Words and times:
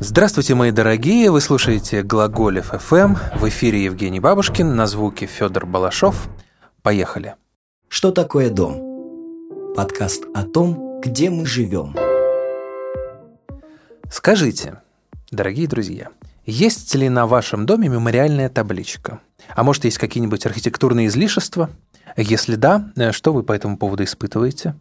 Здравствуйте, 0.00 0.54
мои 0.54 0.72
дорогие! 0.72 1.30
Вы 1.30 1.40
слушаете 1.40 2.02
Глаголев 2.02 2.72
ФМ. 2.72 3.14
В 3.36 3.48
эфире 3.48 3.84
Евгений 3.84 4.18
Бабушкин, 4.18 4.74
на 4.74 4.86
звуке 4.86 5.26
Федор 5.26 5.66
Балашов. 5.66 6.28
Поехали! 6.82 7.36
Что 7.88 8.10
такое 8.10 8.50
дом? 8.50 9.74
Подкаст 9.76 10.24
о 10.34 10.42
том, 10.42 11.00
где 11.00 11.30
мы 11.30 11.46
живем. 11.46 11.94
Скажите, 14.10 14.82
дорогие 15.30 15.68
друзья, 15.68 16.08
есть 16.50 16.94
ли 16.94 17.10
на 17.10 17.26
вашем 17.26 17.66
доме 17.66 17.88
мемориальная 17.88 18.48
табличка? 18.48 19.20
А 19.54 19.62
может, 19.62 19.84
есть 19.84 19.98
какие-нибудь 19.98 20.46
архитектурные 20.46 21.08
излишества? 21.08 21.68
Если 22.16 22.54
да, 22.54 22.90
э, 22.96 23.12
что 23.12 23.34
вы 23.34 23.42
по 23.42 23.52
этому 23.52 23.76
поводу 23.76 24.02
испытываете? 24.02 24.74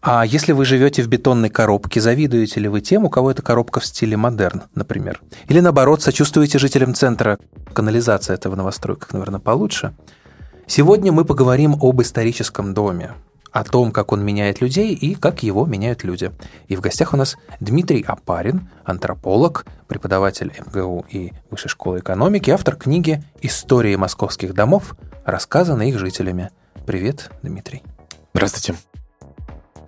А 0.00 0.24
если 0.24 0.52
вы 0.52 0.64
живете 0.64 1.02
в 1.02 1.08
бетонной 1.08 1.50
коробке, 1.50 2.00
завидуете 2.00 2.60
ли 2.60 2.68
вы 2.68 2.80
тем, 2.82 3.04
у 3.04 3.10
кого 3.10 3.32
эта 3.32 3.42
коробка 3.42 3.80
в 3.80 3.86
стиле 3.86 4.16
модерн, 4.16 4.62
например? 4.76 5.20
Или 5.48 5.58
наоборот, 5.58 6.02
сочувствуете 6.02 6.60
жителям 6.60 6.94
центра? 6.94 7.36
Канализация 7.72 8.34
это 8.34 8.48
в 8.48 8.56
новостройках, 8.56 9.12
наверное, 9.12 9.40
получше. 9.40 9.94
Сегодня 10.68 11.10
мы 11.10 11.24
поговорим 11.24 11.76
об 11.80 12.00
историческом 12.00 12.74
доме, 12.74 13.10
о 13.52 13.64
том, 13.64 13.92
как 13.92 14.12
он 14.12 14.24
меняет 14.24 14.60
людей 14.60 14.94
и 14.94 15.14
как 15.14 15.42
его 15.42 15.66
меняют 15.66 16.04
люди. 16.04 16.32
И 16.68 16.76
в 16.76 16.80
гостях 16.80 17.12
у 17.12 17.16
нас 17.16 17.36
Дмитрий 17.60 18.02
Апарин, 18.02 18.68
антрополог, 18.84 19.66
преподаватель 19.86 20.52
МГУ 20.66 21.04
и 21.10 21.32
Высшей 21.50 21.68
школы 21.68 22.00
экономики, 22.00 22.50
автор 22.50 22.76
книги 22.76 23.22
«Истории 23.42 23.94
московских 23.96 24.54
домов», 24.54 24.96
рассказанной 25.24 25.90
их 25.90 25.98
жителями. 25.98 26.50
Привет, 26.86 27.30
Дмитрий. 27.42 27.82
Здравствуйте. 28.34 28.74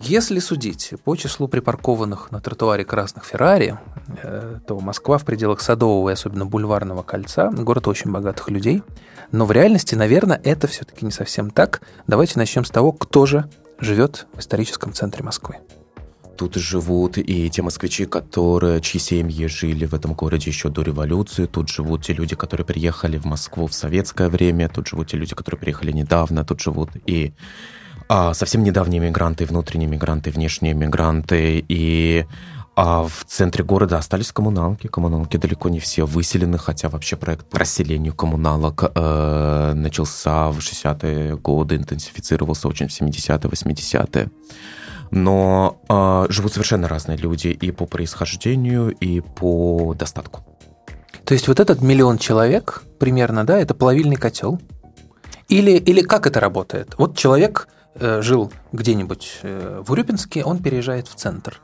Если 0.00 0.38
судить 0.38 0.92
по 1.02 1.16
числу 1.16 1.48
припаркованных 1.48 2.30
на 2.30 2.40
тротуаре 2.40 2.84
красных 2.84 3.24
Феррари, 3.24 3.78
то 4.66 4.80
Москва 4.80 5.18
в 5.18 5.24
пределах 5.24 5.60
Садового 5.60 6.10
и 6.10 6.12
особенно 6.12 6.46
Бульварного 6.46 7.02
кольца– 7.02 7.50
город 7.52 7.88
очень 7.88 8.10
богатых 8.10 8.48
людей. 8.50 8.82
Но 9.32 9.46
в 9.46 9.52
реальности, 9.52 9.94
наверное, 9.94 10.40
это 10.44 10.66
все-таки 10.66 11.04
не 11.04 11.10
совсем 11.10 11.50
так. 11.50 11.82
Давайте 12.06 12.38
начнем 12.38 12.64
с 12.64 12.70
того, 12.70 12.92
кто 12.92 13.26
же 13.26 13.48
живет 13.78 14.26
в 14.34 14.40
историческом 14.40 14.92
центре 14.92 15.22
Москвы. 15.22 15.56
Тут 16.36 16.56
живут 16.56 17.16
и 17.18 17.48
те 17.48 17.62
москвичи, 17.62 18.06
которые, 18.06 18.80
чьи 18.80 19.00
семьи 19.00 19.46
жили 19.46 19.86
в 19.86 19.94
этом 19.94 20.14
городе 20.14 20.50
еще 20.50 20.68
до 20.68 20.82
революции. 20.82 21.46
Тут 21.46 21.68
живут 21.68 22.04
те 22.04 22.12
люди, 22.12 22.34
которые 22.34 22.66
приехали 22.66 23.18
в 23.18 23.24
Москву 23.24 23.66
в 23.66 23.74
советское 23.74 24.28
время. 24.28 24.68
Тут 24.68 24.88
живут 24.88 25.08
те 25.08 25.16
люди, 25.16 25.34
которые 25.34 25.60
приехали 25.60 25.92
недавно. 25.92 26.44
Тут 26.44 26.60
живут 26.60 26.90
и 27.06 27.32
а, 28.08 28.34
совсем 28.34 28.64
недавние 28.64 29.00
мигранты, 29.00 29.46
внутренние 29.46 29.88
мигранты, 29.88 30.30
внешние 30.30 30.74
мигранты. 30.74 31.64
И 31.68 32.26
а 32.76 33.04
в 33.04 33.24
центре 33.26 33.64
города 33.64 33.98
остались 33.98 34.32
коммуналки. 34.32 34.86
Коммуналки 34.86 35.36
далеко 35.36 35.68
не 35.68 35.80
все 35.80 36.04
выселены, 36.04 36.58
хотя 36.58 36.88
вообще 36.88 37.16
проект 37.16 37.46
по 37.46 37.58
расселению 37.58 38.14
коммуналок 38.14 38.92
э, 38.94 39.72
начался 39.74 40.50
в 40.50 40.58
60-е 40.58 41.36
годы, 41.36 41.76
интенсифицировался 41.76 42.68
очень 42.68 42.88
в 42.88 42.90
70-е, 42.90 43.38
80-е. 43.38 44.30
Но 45.10 45.80
э, 45.88 46.26
живут 46.30 46.52
совершенно 46.52 46.88
разные 46.88 47.16
люди 47.16 47.48
и 47.48 47.70
по 47.70 47.86
происхождению, 47.86 48.90
и 48.90 49.20
по 49.20 49.94
достатку. 49.94 50.44
То 51.24 51.34
есть 51.34 51.48
вот 51.48 51.60
этот 51.60 51.80
миллион 51.80 52.18
человек 52.18 52.82
примерно, 52.98 53.44
да, 53.44 53.58
это 53.58 53.74
плавильный 53.74 54.16
котел? 54.16 54.60
Или, 55.48 55.72
или 55.72 56.00
как 56.00 56.26
это 56.26 56.40
работает? 56.40 56.94
Вот 56.98 57.16
человек 57.16 57.68
Э, 57.96 58.22
жил 58.22 58.52
где-нибудь 58.72 59.38
э, 59.42 59.82
в 59.86 59.92
Урюпинске, 59.92 60.42
он 60.42 60.58
переезжает 60.58 61.06
в 61.06 61.14
центр. 61.14 61.60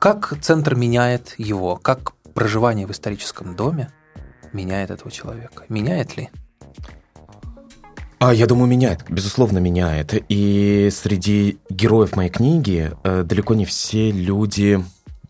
Как 0.00 0.34
центр 0.40 0.76
меняет 0.76 1.34
его? 1.36 1.76
Как 1.76 2.14
проживание 2.32 2.86
в 2.86 2.90
историческом 2.90 3.54
доме 3.54 3.92
меняет 4.54 4.90
этого 4.90 5.10
человека? 5.10 5.64
Меняет 5.68 6.16
ли? 6.16 6.30
А, 8.18 8.32
я 8.32 8.46
думаю, 8.46 8.66
меняет, 8.66 9.04
безусловно, 9.10 9.58
меняет. 9.58 10.14
И 10.30 10.88
среди 10.90 11.58
героев 11.68 12.16
моей 12.16 12.30
книги 12.30 12.92
э, 13.04 13.24
далеко 13.24 13.52
не 13.52 13.66
все 13.66 14.10
люди 14.10 14.82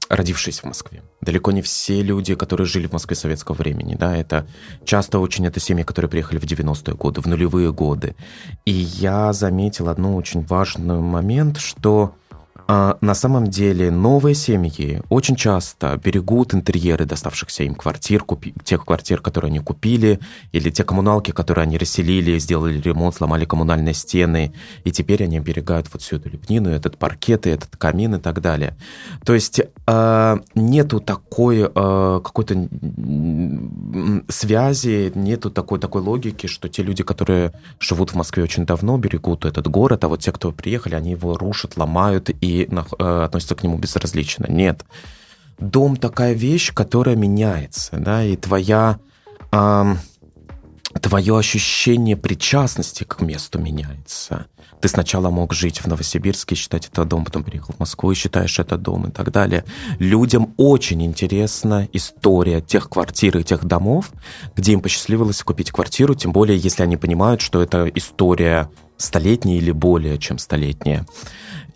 родившись 0.08 0.60
в 0.60 0.66
Москве. 0.66 1.02
Далеко 1.20 1.50
не 1.50 1.62
все 1.62 2.00
люди, 2.02 2.36
которые 2.36 2.68
жили 2.68 2.86
в 2.86 2.92
Москве 2.92 3.16
советского 3.16 3.56
времени, 3.56 3.96
да, 3.96 4.16
это 4.16 4.46
часто 4.84 5.18
очень 5.18 5.46
это 5.46 5.58
семьи, 5.58 5.82
которые 5.82 6.08
приехали 6.08 6.38
в 6.38 6.44
90-е 6.44 6.94
годы, 6.94 7.20
в 7.20 7.26
нулевые 7.26 7.72
годы. 7.72 8.14
И 8.64 8.70
я 8.70 9.32
заметил 9.32 9.88
одну 9.88 10.14
очень 10.14 10.42
важный 10.42 11.00
момент, 11.00 11.58
что 11.58 12.14
а 12.72 12.98
на 13.00 13.14
самом 13.14 13.48
деле 13.48 13.90
новые 13.90 14.36
семьи 14.36 15.02
очень 15.08 15.34
часто 15.34 15.96
берегут 15.96 16.54
интерьеры 16.54 17.04
доставшихся 17.04 17.64
им 17.64 17.74
квартир, 17.74 18.22
купи, 18.22 18.54
тех 18.62 18.84
квартир, 18.84 19.20
которые 19.20 19.48
они 19.48 19.58
купили, 19.58 20.20
или 20.52 20.70
те 20.70 20.84
коммуналки, 20.84 21.32
которые 21.32 21.64
они 21.64 21.78
расселили, 21.78 22.38
сделали 22.38 22.80
ремонт, 22.80 23.16
сломали 23.16 23.44
коммунальные 23.44 23.94
стены, 23.94 24.54
и 24.84 24.92
теперь 24.92 25.24
они 25.24 25.40
берегают 25.40 25.88
вот 25.92 26.02
всю 26.02 26.18
эту 26.18 26.28
лепнину, 26.28 26.70
этот 26.70 26.96
паркет, 26.96 27.48
этот 27.48 27.76
камин 27.76 28.14
и 28.14 28.20
так 28.20 28.40
далее. 28.40 28.76
То 29.24 29.34
есть 29.34 29.60
э, 29.88 30.36
нету 30.54 31.00
такой 31.00 31.62
э, 31.62 32.20
какой-то 32.22 32.68
связи, 34.28 35.10
нету 35.16 35.50
такой, 35.50 35.80
такой 35.80 36.02
логики, 36.02 36.46
что 36.46 36.68
те 36.68 36.84
люди, 36.84 37.02
которые 37.02 37.52
живут 37.80 38.12
в 38.12 38.14
Москве 38.14 38.44
очень 38.44 38.64
давно, 38.64 38.96
берегут 38.96 39.44
этот 39.44 39.66
город, 39.66 40.04
а 40.04 40.08
вот 40.08 40.20
те, 40.20 40.30
кто 40.30 40.52
приехали, 40.52 40.94
они 40.94 41.10
его 41.10 41.36
рушат, 41.36 41.76
ломают 41.76 42.30
и 42.40 42.59
э, 42.68 43.22
относятся 43.24 43.54
к 43.54 43.62
нему 43.62 43.78
безразлично. 43.78 44.46
Нет. 44.48 44.84
Дом 45.58 45.96
такая 45.96 46.32
вещь, 46.32 46.72
которая 46.72 47.16
меняется, 47.16 47.96
да, 47.96 48.24
и 48.24 48.36
твоя... 48.36 48.98
Э, 49.52 49.94
твое 51.00 51.38
ощущение 51.38 52.16
причастности 52.16 53.04
к 53.04 53.20
месту 53.20 53.58
меняется. 53.60 54.46
Ты 54.80 54.88
сначала 54.88 55.30
мог 55.30 55.52
жить 55.52 55.78
в 55.80 55.86
Новосибирске, 55.86 56.54
считать 56.54 56.88
это 56.88 57.04
дом, 57.04 57.24
потом 57.24 57.44
переехал 57.44 57.74
в 57.74 57.78
Москву 57.78 58.10
и 58.10 58.14
считаешь 58.14 58.58
это 58.58 58.76
дом 58.76 59.08
и 59.08 59.10
так 59.10 59.30
далее. 59.30 59.64
Людям 59.98 60.54
очень 60.56 61.04
интересна 61.04 61.88
история 61.92 62.60
тех 62.60 62.88
квартир 62.88 63.38
и 63.38 63.44
тех 63.44 63.64
домов, 63.64 64.10
где 64.56 64.72
им 64.72 64.80
посчастливилось 64.80 65.42
купить 65.42 65.70
квартиру, 65.70 66.14
тем 66.14 66.32
более, 66.32 66.58
если 66.58 66.82
они 66.82 66.96
понимают, 66.96 67.40
что 67.40 67.62
это 67.62 67.86
история 67.94 68.70
столетняя 68.96 69.58
или 69.58 69.70
более 69.70 70.18
чем 70.18 70.38
столетняя. 70.38 71.06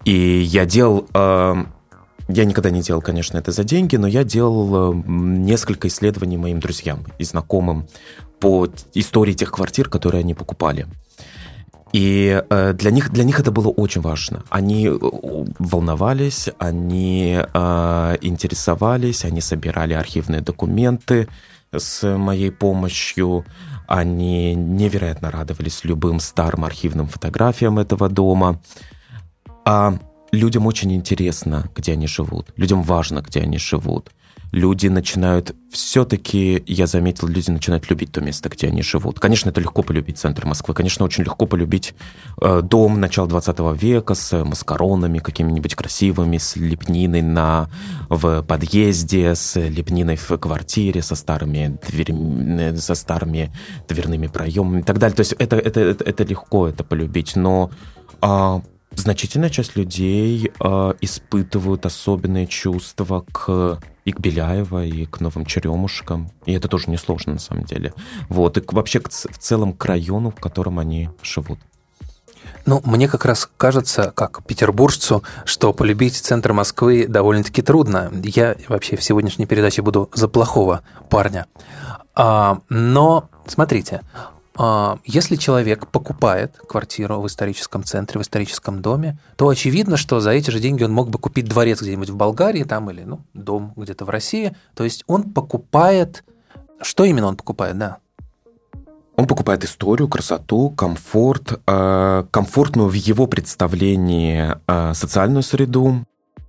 И 0.05 0.41
я 0.41 0.67
делал... 0.67 1.07
Э, 1.15 1.55
я 2.29 2.45
никогда 2.47 2.71
не 2.71 2.81
делал, 2.81 3.03
конечно, 3.03 3.37
это 3.37 3.53
за 3.53 3.65
деньги, 3.65 3.97
но 3.97 4.07
я 4.07 4.25
делал 4.25 4.93
э, 4.93 5.03
несколько 5.07 5.89
исследований 5.89 6.37
моим 6.37 6.61
друзьям 6.61 7.05
и 7.19 7.25
знакомым 7.25 7.87
по 8.41 8.69
истории 8.95 9.35
тех 9.35 9.51
квартир, 9.51 9.89
которые 9.89 10.21
они 10.21 10.35
покупали. 10.35 10.87
И 11.93 12.43
э, 12.49 12.73
для 12.73 12.91
них, 12.91 13.11
для 13.11 13.25
них 13.25 13.41
это 13.41 13.51
было 13.51 13.69
очень 13.69 14.01
важно. 14.01 14.43
Они 14.51 14.89
волновались, 15.59 16.49
они 16.59 17.35
интересовались, 17.35 19.25
они 19.25 19.41
собирали 19.41 19.95
архивные 19.95 20.41
документы 20.41 21.29
с 21.73 22.17
моей 22.17 22.51
помощью. 22.51 23.45
Они 23.87 24.55
невероятно 24.55 25.31
радовались 25.31 25.85
любым 25.85 26.21
старым 26.21 26.65
архивным 26.65 27.07
фотографиям 27.07 27.79
этого 27.79 28.09
дома. 28.09 28.61
А 29.65 29.99
людям 30.33 30.67
очень 30.67 30.93
интересно, 30.93 31.71
где 31.75 31.93
они 31.93 32.07
живут. 32.07 32.53
Людям 32.57 32.83
важно, 32.83 33.21
где 33.21 33.41
они 33.41 33.59
живут. 33.59 34.11
Люди 34.53 34.87
начинают, 34.87 35.53
все-таки, 35.73 36.63
я 36.69 36.87
заметил, 36.87 37.27
люди 37.27 37.51
начинают 37.51 37.91
любить 37.91 38.13
то 38.13 38.21
место, 38.21 38.49
где 38.49 38.69
они 38.69 38.83
живут. 38.83 39.19
Конечно, 39.19 39.51
это 39.51 39.61
легко 39.61 39.83
полюбить 39.83 40.19
центр 40.19 40.47
Москвы. 40.47 40.75
Конечно, 40.75 41.05
очень 41.05 41.25
легко 41.25 41.47
полюбить 41.47 41.93
э, 42.41 42.61
дом 42.63 43.01
начала 43.01 43.27
20 43.27 43.59
века 43.83 44.15
с 44.15 44.45
маскаронами 44.45 45.19
какими-нибудь 45.19 45.75
красивыми, 45.75 46.39
с 46.39 46.55
лепниной 46.55 47.23
на, 47.23 47.69
в 48.09 48.43
подъезде, 48.43 49.35
с 49.35 49.59
лепниной 49.59 50.15
в 50.15 50.39
квартире, 50.39 51.03
со 51.03 51.17
старыми, 51.17 51.77
дверями, 51.89 52.77
со 52.77 52.95
старыми 52.95 53.53
дверными 53.89 54.29
проемами 54.29 54.83
и 54.83 54.85
так 54.85 54.99
далее. 55.01 55.17
То 55.17 55.21
есть 55.21 55.33
это, 55.33 55.57
это, 55.57 55.81
это, 55.81 56.05
это 56.05 56.23
легко 56.23 56.69
это 56.69 56.85
полюбить, 56.85 57.35
но 57.35 57.73
а, 58.21 58.63
значительная 58.97 59.51
часть 59.51 59.77
людей 59.77 60.51
э, 60.59 60.95
испытывают 61.01 61.87
особенные 61.87 62.47
чувства 62.47 63.25
к 63.33 63.81
и 64.05 64.13
к 64.13 64.21
Беляева, 64.21 64.85
и 64.85 65.07
к 65.07 65.21
Новым 65.21 65.47
Черемушкам. 65.47 66.31
И 66.45 66.53
это 66.53 66.69
тоже 66.69 66.91
несложно 66.91 67.35
на 67.35 67.39
самом 67.39 67.65
деле. 67.65 67.95
Вот, 68.29 68.59
и 68.59 68.61
к, 68.61 68.73
вообще 68.73 69.01
к, 69.01 69.09
в 69.11 69.39
целом 69.39 69.73
к 69.73 69.85
району, 69.87 70.31
в 70.31 70.41
котором 70.41 70.79
они 70.79 71.09
живут. 71.23 71.59
Ну, 72.67 72.81
мне 72.85 73.09
как 73.09 73.25
раз 73.25 73.49
кажется, 73.57 74.13
как 74.15 74.45
петербуржцу, 74.45 75.23
что 75.45 75.73
полюбить 75.73 76.17
центр 76.17 76.53
Москвы 76.53 77.07
довольно-таки 77.07 77.63
трудно. 77.63 78.11
Я 78.23 78.57
вообще 78.69 78.97
в 78.97 79.05
сегодняшней 79.05 79.47
передаче 79.47 79.83
буду 79.83 80.11
за 80.15 80.29
плохого 80.29 80.83
парня. 81.11 81.47
А, 82.15 82.61
но, 82.69 83.29
смотрите, 83.47 84.03
если 85.05 85.35
человек 85.35 85.89
покупает 85.89 86.57
квартиру 86.69 87.21
в 87.21 87.27
историческом 87.27 87.83
центре, 87.83 88.21
в 88.21 88.23
историческом 88.23 88.81
доме, 88.83 89.19
то 89.37 89.49
очевидно, 89.49 89.97
что 89.97 90.21
за 90.21 90.31
эти 90.31 90.51
же 90.51 90.61
деньги 90.61 90.85
он 90.85 90.93
мог 90.93 91.11
бы 91.11 91.19
купить 91.19 91.49
дворец 91.49 91.83
где-нибудь 91.83 92.11
в 92.11 92.17
Болгарии 92.17 92.63
там, 92.63 92.89
или 92.91 93.03
ну, 93.03 93.21
дом 93.35 93.73
где-то 93.75 94.05
в 94.05 94.11
России. 94.11 94.55
То 94.75 94.85
есть 94.85 95.03
он 95.07 95.25
покупает... 95.25 96.25
Что 96.81 97.05
именно 97.05 97.27
он 97.27 97.37
покупает, 97.37 97.79
да? 97.79 97.99
Он 99.17 99.27
покупает 99.27 99.65
историю, 99.65 100.09
красоту, 100.09 100.71
комфорт, 100.71 101.61
э, 101.67 102.25
комфортную 102.31 102.89
в 102.89 102.95
его 102.95 103.27
представлении 103.27 104.55
э, 104.67 104.95
социальную 104.95 105.43
среду. 105.43 106.05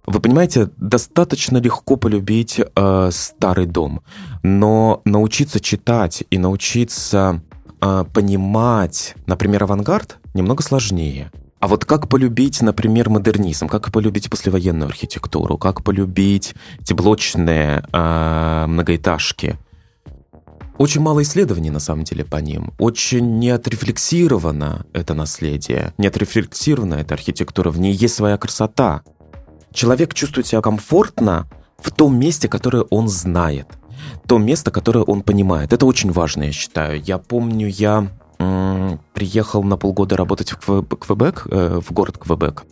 Вы 0.07 0.19
понимаете, 0.19 0.69
достаточно 0.77 1.57
легко 1.57 1.95
полюбить 1.95 2.59
э, 2.59 3.09
старый 3.11 3.65
дом, 3.65 4.01
но 4.43 5.01
научиться 5.05 5.59
читать 5.59 6.23
и 6.29 6.37
научиться 6.37 7.41
понимать, 7.79 9.15
например, 9.25 9.63
авангард 9.63 10.17
немного 10.33 10.63
сложнее. 10.63 11.31
А 11.59 11.67
вот 11.67 11.85
как 11.85 12.09
полюбить, 12.09 12.61
например, 12.61 13.09
модернизм, 13.09 13.67
как 13.67 13.91
полюбить 13.91 14.29
послевоенную 14.29 14.87
архитектуру, 14.87 15.57
как 15.57 15.83
полюбить 15.83 16.53
эти 16.79 16.93
блочные 16.93 17.83
э, 17.91 18.65
многоэтажки, 18.67 19.57
очень 20.77 21.01
мало 21.01 21.23
исследований, 21.23 21.69
на 21.69 21.79
самом 21.79 22.03
деле, 22.03 22.25
по 22.25 22.35
ним. 22.37 22.73
Очень 22.77 23.39
не 23.39 23.49
отрефлексировано 23.49 24.85
это 24.91 25.13
наследие, 25.13 25.93
не 25.97 26.07
отрефлексирована 26.07 26.95
эта 26.95 27.13
архитектура. 27.13 27.71
В 27.71 27.79
ней 27.79 27.93
есть 27.93 28.15
своя 28.15 28.37
красота. 28.37 29.01
Человек 29.73 30.13
чувствует 30.13 30.47
себя 30.47 30.61
комфортно 30.61 31.49
в 31.77 31.91
том 31.91 32.19
месте, 32.19 32.49
которое 32.49 32.83
он 32.83 33.07
знает. 33.07 33.67
То 34.27 34.37
место, 34.37 34.71
которое 34.71 35.03
он 35.03 35.21
понимает. 35.21 35.73
Это 35.73 35.85
очень 35.85 36.11
важно, 36.11 36.43
я 36.43 36.51
считаю. 36.51 37.01
Я 37.01 37.17
помню, 37.17 37.67
я 37.67 38.07
приехал 39.13 39.63
на 39.63 39.77
полгода 39.77 40.17
работать 40.17 40.53
в 40.67 40.83
Квебек, 40.83 41.47
э, 41.49 41.79
в 41.81 41.91
город 41.93 42.17
Квебек. 42.17 42.65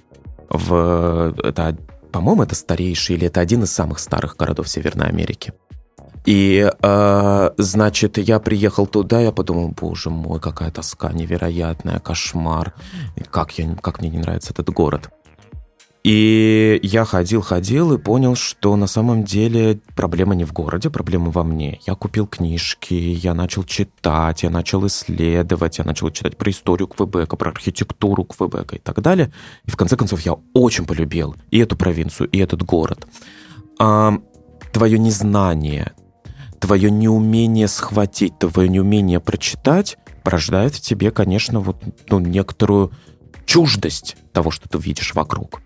В, 0.49 1.33
это, 1.43 1.77
по-моему, 2.11 2.43
это 2.43 2.55
старейший 2.55 3.15
или 3.15 3.27
это 3.27 3.39
один 3.39 3.63
из 3.63 3.71
самых 3.71 3.99
старых 3.99 4.35
городов 4.35 4.67
Северной 4.67 5.07
Америки. 5.07 5.53
И, 6.25 6.69
э, 6.81 7.49
значит, 7.57 8.17
я 8.17 8.39
приехал 8.39 8.87
туда, 8.87 9.19
я 9.19 9.31
подумал, 9.31 9.73
боже 9.79 10.09
мой, 10.09 10.39
какая 10.39 10.71
тоска 10.71 11.11
невероятная, 11.11 11.99
кошмар. 11.99 12.73
Как, 13.29 13.57
я, 13.57 13.75
как 13.75 13.99
мне 13.99 14.09
не 14.09 14.19
нравится 14.19 14.51
этот 14.51 14.69
город. 14.69 15.09
И 16.03 16.81
я 16.83 17.05
ходил-ходил 17.05 17.93
и 17.93 17.97
понял, 17.97 18.35
что 18.35 18.75
на 18.75 18.87
самом 18.87 19.23
деле 19.23 19.79
проблема 19.95 20.35
не 20.35 20.43
в 20.43 20.51
городе, 20.51 20.89
проблема 20.89 21.31
во 21.31 21.45
мне. 21.45 21.79
Я 21.87 21.95
купил 21.95 22.27
книжки, 22.27 22.93
я 22.93 23.33
начал 23.33 23.63
читать, 23.63 24.43
я 24.43 24.49
начал 24.49 24.85
исследовать, 24.85 25.77
я 25.77 25.85
начал 25.85 26.11
читать 26.11 26.35
про 26.35 26.51
историю 26.51 26.89
Квебека, 26.89 27.37
про 27.37 27.51
архитектуру 27.51 28.25
Квебека 28.25 28.75
и 28.75 28.79
так 28.79 29.01
далее. 29.01 29.31
И 29.63 29.71
в 29.71 29.77
конце 29.77 29.95
концов 29.95 30.19
я 30.21 30.35
очень 30.53 30.85
полюбил 30.85 31.37
и 31.51 31.59
эту 31.59 31.77
провинцию, 31.77 32.27
и 32.29 32.37
этот 32.37 32.63
город. 32.63 33.07
А, 33.79 34.13
твое 34.73 34.99
незнание, 34.99 35.93
твое 36.59 36.91
неумение 36.91 37.69
схватить, 37.69 38.37
твое 38.39 38.67
неумение 38.67 39.21
прочитать 39.21 39.97
порождает 40.21 40.75
в 40.75 40.81
тебе, 40.81 41.11
конечно, 41.11 41.61
вот 41.61 41.81
ну, 42.09 42.19
некоторую 42.19 42.91
чуждость 43.45 44.17
того, 44.33 44.51
что 44.51 44.67
ты 44.67 44.77
видишь 44.77 45.15
вокруг. 45.15 45.62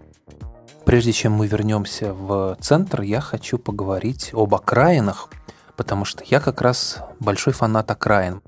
Прежде 0.88 1.12
чем 1.12 1.34
мы 1.34 1.46
вернемся 1.46 2.14
в 2.14 2.58
центр, 2.60 3.02
я 3.02 3.22
хочу 3.22 3.60
поговорить 3.60 4.32
об 4.34 4.56
окраинах, 4.56 5.30
потому 5.76 6.04
что 6.04 6.24
я 6.26 6.40
как 6.40 6.62
раз 6.62 6.98
большой 7.20 7.54
фанат 7.54 7.92
окраин. 7.92 8.42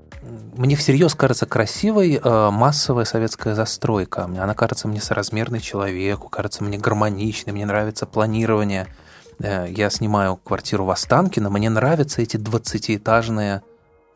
Мне 0.56 0.74
всерьез 0.74 1.14
кажется 1.14 1.46
красивой 1.46 2.20
э, 2.22 2.50
массовая 2.50 3.04
советская 3.04 3.54
застройка. 3.54 4.24
Она 4.24 4.54
кажется 4.54 4.88
мне 4.88 5.00
соразмерной 5.00 5.60
человеку, 5.60 6.28
кажется 6.28 6.64
мне 6.64 6.78
гармоничной, 6.78 7.52
мне 7.52 7.64
нравится 7.64 8.06
планирование– 8.06 8.88
Э, 9.40 9.66
я 9.68 9.90
снимаю 9.90 10.36
квартиру 10.36 10.84
в 10.84 10.90
Останкино, 10.90 11.50
мне 11.50 11.70
нравятся 11.70 12.22
эти 12.22 12.36
20-этажные 12.36 13.62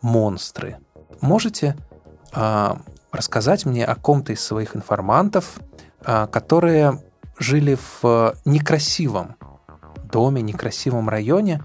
монстры. 0.02 0.78
Можете 1.20 1.76
э, 2.34 2.74
рассказать 3.10 3.64
мне 3.64 3.84
о 3.84 3.94
ком-то 3.94 4.32
из 4.32 4.44
своих 4.44 4.76
информантов, 4.76 5.58
э, 6.04 6.26
которые 6.30 7.02
жили 7.38 7.76
в 8.02 8.36
некрасивом 8.44 9.36
доме, 10.12 10.42
некрасивом 10.42 11.08
районе 11.08 11.62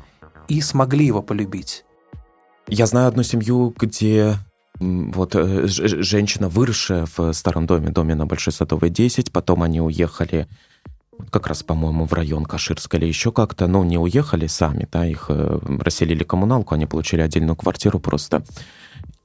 и 0.48 0.62
смогли 0.62 1.06
его 1.06 1.22
полюбить? 1.22 1.86
Я 2.68 2.86
знаю 2.86 3.08
одну 3.08 3.24
семью, 3.24 3.74
где 3.78 4.36
вот 4.80 5.36
э, 5.36 5.68
женщина, 5.68 6.48
выросшая 6.50 7.08
в 7.18 7.34
старом 7.34 7.66
доме, 7.66 7.90
доме 7.90 8.16
на 8.16 8.26
Большой 8.26 8.54
Садовой 8.54 8.90
10, 8.90 9.32
потом 9.32 9.64
они 9.64 9.82
уехали 9.82 10.48
как 11.32 11.48
раз, 11.48 11.64
по-моему, 11.64 12.06
в 12.06 12.14
район 12.14 12.46
Каширска 12.46 12.98
или 12.98 13.06
еще 13.06 13.32
как-то, 13.32 13.68
но 13.68 13.84
не 13.84 13.98
уехали 13.98 14.48
сами, 14.48 14.88
да, 14.92 15.06
их 15.06 15.26
э, 15.30 15.60
расселили 15.82 16.24
коммуналку, 16.24 16.76
они 16.76 16.86
получили 16.86 17.22
отдельную 17.22 17.56
квартиру 17.56 18.00
просто. 18.00 18.44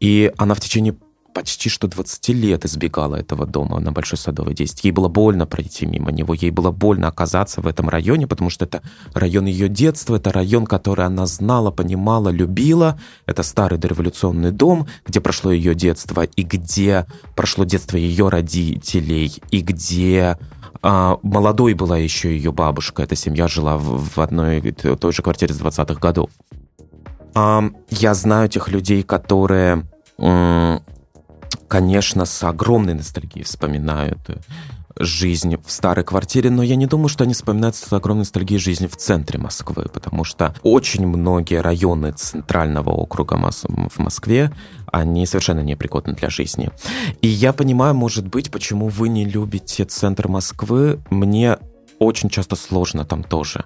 И 0.01 0.33
она 0.37 0.55
в 0.55 0.61
течение 0.61 0.97
почти 1.35 1.69
что 1.69 1.89
20 1.89 2.29
лет 2.31 2.65
избегала 2.65 3.17
этого 3.17 3.47
дома 3.47 3.81
на 3.81 3.93
Большой 3.93 4.17
Садовой 4.17 4.55
10. 4.55 4.85
Ей 4.85 4.93
было 4.93 5.09
больно 5.09 5.47
пройти 5.47 5.85
мимо 5.85 6.13
него, 6.13 6.33
ей 6.33 6.51
было 6.51 6.71
больно 6.71 7.09
оказаться 7.09 7.61
в 7.61 7.67
этом 7.67 7.89
районе, 7.89 8.27
потому 8.27 8.49
что 8.49 8.65
это 8.65 8.83
район 9.13 9.47
ее 9.47 9.69
детства, 9.69 10.17
это 10.17 10.33
район, 10.33 10.65
который 10.65 11.05
она 11.05 11.27
знала, 11.27 11.71
понимала, 11.71 12.31
любила. 12.31 12.99
Это 13.27 13.43
старый 13.43 13.79
дореволюционный 13.79 14.53
дом, 14.53 14.87
где 15.05 15.21
прошло 15.21 15.51
ее 15.51 15.75
детство, 15.75 16.23
и 16.23 16.43
где 16.43 17.07
прошло 17.35 17.65
детство 17.65 17.97
ее 17.97 18.29
родителей, 18.29 19.33
и 19.51 19.61
где 19.61 20.39
а, 20.83 21.19
молодой 21.23 21.75
была 21.75 21.99
еще 21.99 22.35
ее 22.35 22.53
бабушка. 22.53 23.03
Эта 23.03 23.17
семья 23.17 23.49
жила 23.49 23.77
в, 23.77 24.09
в 24.09 24.19
одной 24.19 24.61
той 24.61 25.13
же 25.13 25.23
квартире 25.23 25.53
с 25.53 25.61
20-х 25.61 25.99
годов. 25.99 26.31
А, 27.35 27.65
я 27.91 28.15
знаю 28.15 28.49
тех 28.49 28.69
людей, 28.69 29.03
которые, 29.03 29.85
конечно, 31.75 32.25
с 32.25 32.45
огромной 32.45 32.95
ностальгией 32.95 33.45
вспоминают 33.45 34.21
жизнь 34.97 35.57
в 35.57 35.73
старой 35.73 36.05
квартире, 36.05 36.49
но 36.49 36.63
я 36.63 36.77
не 36.77 36.87
думаю, 36.87 37.09
что 37.09 37.25
они 37.25 37.35
вспоминают 37.35 37.75
с 37.75 37.93
огромной 37.93 38.21
ностальгией 38.21 38.61
жизнь 38.61 38.87
в 38.87 38.95
центре 38.95 39.41
Москвы, 39.41 39.87
потому 39.93 40.23
что 40.23 40.55
очень 40.63 41.05
многие 41.05 41.61
районы 41.61 42.13
центрального 42.13 42.91
округа 42.91 43.35
в 43.35 43.99
Москве, 43.99 44.53
они 44.93 45.27
совершенно 45.27 45.63
непригодны 45.63 46.15
для 46.15 46.31
жизни. 46.31 46.71
И 47.23 47.27
я 47.27 47.53
понимаю, 47.53 47.93
может 47.93 48.29
быть, 48.29 48.53
почему 48.53 48.87
вы 48.87 49.09
не 49.09 49.25
любите 49.25 49.85
центр 49.85 50.29
Москвы. 50.29 51.01
Мне 51.11 51.59
очень 51.99 52.29
часто 52.29 52.55
сложно 52.55 53.05
там 53.05 53.25
тоже 53.25 53.65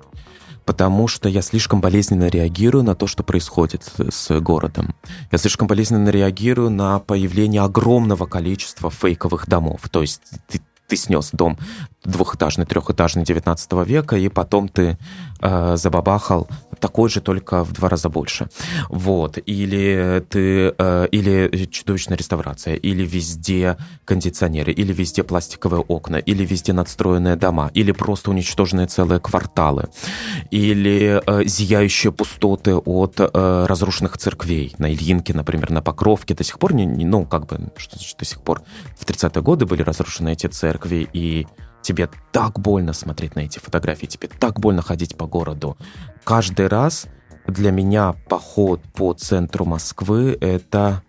потому 0.68 1.08
что 1.08 1.30
я 1.30 1.40
слишком 1.40 1.80
болезненно 1.80 2.26
реагирую 2.26 2.84
на 2.84 2.94
то, 2.94 3.06
что 3.06 3.22
происходит 3.22 3.90
с 4.10 4.38
городом. 4.38 4.94
Я 5.32 5.38
слишком 5.38 5.66
болезненно 5.66 6.10
реагирую 6.10 6.68
на 6.68 6.98
появление 6.98 7.62
огромного 7.62 8.26
количества 8.26 8.90
фейковых 8.90 9.48
домов. 9.48 9.88
То 9.90 10.02
есть 10.02 10.20
ты, 10.46 10.60
ты 10.86 10.96
снес 10.96 11.30
дом 11.32 11.58
двухэтажный, 12.08 12.66
трехэтажный 12.66 13.24
19 13.24 13.72
века, 13.86 14.16
и 14.16 14.28
потом 14.28 14.68
ты 14.68 14.98
э, 15.40 15.76
забабахал 15.76 16.48
такой 16.80 17.08
же, 17.08 17.20
только 17.20 17.64
в 17.64 17.72
два 17.72 17.88
раза 17.88 18.08
больше. 18.08 18.48
Вот. 18.88 19.38
Или 19.44 20.24
ты, 20.28 20.74
э, 20.76 21.08
или 21.10 21.66
чудовищная 21.66 22.16
реставрация, 22.16 22.74
или 22.74 23.04
везде 23.04 23.76
кондиционеры, 24.04 24.72
или 24.72 24.92
везде 24.92 25.22
пластиковые 25.22 25.80
окна, 25.80 26.16
или 26.16 26.44
везде 26.44 26.72
надстроенные 26.72 27.36
дома, 27.36 27.70
или 27.74 27.92
просто 27.92 28.30
уничтоженные 28.30 28.86
целые 28.86 29.20
кварталы, 29.20 29.88
или 30.50 31.20
э, 31.24 31.44
зияющие 31.46 32.12
пустоты 32.12 32.74
от 32.74 33.20
э, 33.20 33.66
разрушенных 33.68 34.16
церквей. 34.18 34.74
На 34.78 34.92
Ильинке, 34.92 35.34
например, 35.34 35.70
на 35.70 35.82
Покровке 35.82 36.34
до 36.34 36.44
сих 36.44 36.58
пор, 36.58 36.74
не, 36.74 36.86
ну, 37.04 37.24
как 37.26 37.46
бы, 37.46 37.70
что 37.76 37.96
значит 37.96 38.18
до 38.18 38.24
сих 38.24 38.40
пор, 38.40 38.62
в 38.98 39.04
30-е 39.04 39.42
годы 39.42 39.66
были 39.66 39.82
разрушены 39.82 40.32
эти 40.32 40.46
церкви, 40.46 41.08
и 41.12 41.46
Тебе 41.82 42.10
так 42.32 42.58
больно 42.58 42.92
смотреть 42.92 43.36
на 43.36 43.40
эти 43.40 43.58
фотографии, 43.58 44.06
тебе 44.06 44.28
так 44.28 44.60
больно 44.60 44.82
ходить 44.82 45.16
по 45.16 45.26
городу. 45.26 45.76
Каждый 46.24 46.66
раз 46.68 47.06
для 47.46 47.70
меня 47.70 48.14
поход 48.28 48.82
по 48.94 49.14
центру 49.14 49.64
Москвы— 49.64 50.36
это 50.40 51.02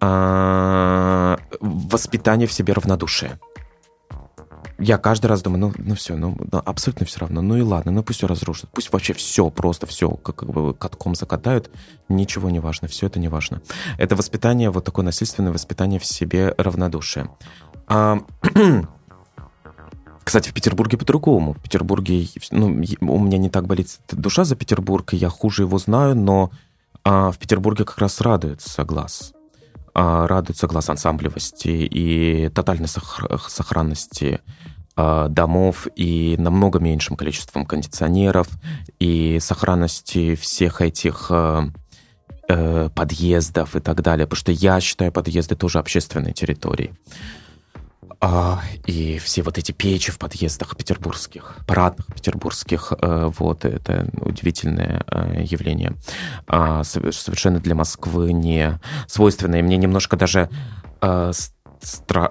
э, 0.00 1.36
воспитание 1.60 2.46
в 2.46 2.52
себе 2.52 2.72
равнодушия. 2.72 3.40
Я 4.78 4.98
каждый 4.98 5.26
раз 5.26 5.42
думаю, 5.42 5.60
ну, 5.60 5.72
ну 5.78 5.94
все, 5.94 6.16
ну, 6.16 6.36
ну 6.50 6.62
абсолютно 6.64 7.06
все 7.06 7.20
равно, 7.20 7.40
ну 7.40 7.56
и 7.56 7.60
ладно, 7.60 7.92
ну 7.92 8.02
пусть 8.02 8.18
все 8.18 8.26
разрушат, 8.26 8.68
пусть 8.72 8.92
вообще 8.92 9.12
все, 9.12 9.48
просто 9.48 9.86
все 9.86 10.10
как, 10.10 10.36
как 10.36 10.50
бы 10.50 10.74
катком 10.74 11.14
закатают, 11.14 11.70
ничего 12.08 12.50
не 12.50 12.58
важно, 12.58 12.88
все 12.88 13.06
это 13.06 13.20
не 13.20 13.28
важно. 13.28 13.62
Это 13.96 14.16
воспитание, 14.16 14.70
вот 14.70 14.84
такое 14.84 15.04
насильственное 15.04 15.52
воспитание 15.52 16.00
в 16.00 16.04
себе 16.04 16.52
равнодушия. 16.58 17.28
А, 17.86 18.18
Кстати, 20.24 20.50
в 20.50 20.54
Петербурге 20.54 20.98
по-другому. 20.98 21.54
В 21.54 21.60
Петербурге, 21.60 22.26
ну, 22.50 22.66
у 22.66 23.18
меня 23.18 23.38
не 23.38 23.50
так 23.50 23.66
болит 23.66 23.98
душа 24.10 24.44
за 24.44 24.56
Петербург, 24.56 25.12
я 25.12 25.28
хуже 25.28 25.62
его 25.62 25.78
знаю, 25.78 26.14
но 26.16 26.50
а, 27.04 27.30
в 27.32 27.38
Петербурге 27.38 27.84
как 27.84 27.98
раз 27.98 28.20
радуется 28.20 28.84
глаз. 28.84 29.32
а, 29.94 30.26
радуется 30.26 30.66
глаз 30.66 30.88
ансамблевости 30.88 31.68
и 31.68 32.48
тотальной 32.48 32.88
сохранности 32.88 34.40
а, 34.96 35.28
домов 35.28 35.86
и 35.96 36.36
намного 36.38 36.78
меньшим 36.78 37.16
количеством 37.16 37.66
кондиционеров 37.66 38.48
и 38.98 39.38
сохранности 39.40 40.34
всех 40.34 40.80
этих 40.80 41.26
а, 41.30 41.68
э, 42.48 42.90
подъездов 42.94 43.76
и 43.76 43.80
так 43.80 44.02
далее, 44.02 44.26
потому 44.26 44.38
что 44.38 44.52
я 44.52 44.80
считаю 44.80 45.12
подъезды 45.12 45.56
тоже 45.56 45.78
общественной 45.78 46.32
территорией. 46.32 46.92
А, 48.24 48.60
и 48.86 49.18
все 49.18 49.42
вот 49.42 49.58
эти 49.58 49.72
печи 49.72 50.12
в 50.12 50.18
подъездах 50.18 50.76
петербургских, 50.76 51.56
парадных 51.66 52.06
петербургских, 52.06 52.92
э, 53.02 53.32
вот, 53.36 53.64
это 53.64 54.08
удивительное 54.20 55.02
э, 55.08 55.42
явление. 55.42 55.94
А, 56.46 56.84
совершенно 56.84 57.58
для 57.58 57.74
Москвы 57.74 58.32
не 58.32 58.78
свойственное. 59.08 59.60
Мне 59.60 59.76
немножко 59.76 60.16
даже 60.16 60.48
э, 61.00 61.32
стра... 61.80 62.30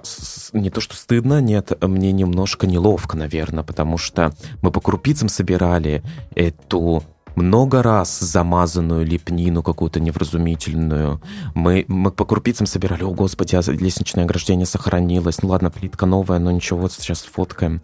не 0.54 0.70
то 0.70 0.80
что 0.80 0.96
стыдно, 0.96 1.42
нет, 1.42 1.72
мне 1.82 2.10
немножко 2.10 2.66
неловко, 2.66 3.18
наверное, 3.18 3.62
потому 3.62 3.98
что 3.98 4.32
мы 4.62 4.70
по 4.70 4.80
крупицам 4.80 5.28
собирали 5.28 6.02
эту 6.34 7.04
много 7.36 7.82
раз 7.82 8.18
замазанную 8.20 9.06
лепнину 9.06 9.62
какую-то 9.62 10.00
невразумительную. 10.00 11.20
Мы, 11.54 11.84
мы 11.88 12.10
по 12.10 12.24
крупицам 12.24 12.66
собирали, 12.66 13.02
о 13.04 13.10
господи, 13.10 13.56
а 13.56 13.62
лестничное 13.70 14.24
ограждение 14.24 14.66
сохранилось. 14.66 15.42
Ну 15.42 15.48
ладно, 15.48 15.70
плитка 15.70 16.06
новая, 16.06 16.38
но 16.38 16.50
ничего, 16.50 16.80
вот 16.80 16.92
сейчас 16.92 17.22
фоткаем. 17.22 17.80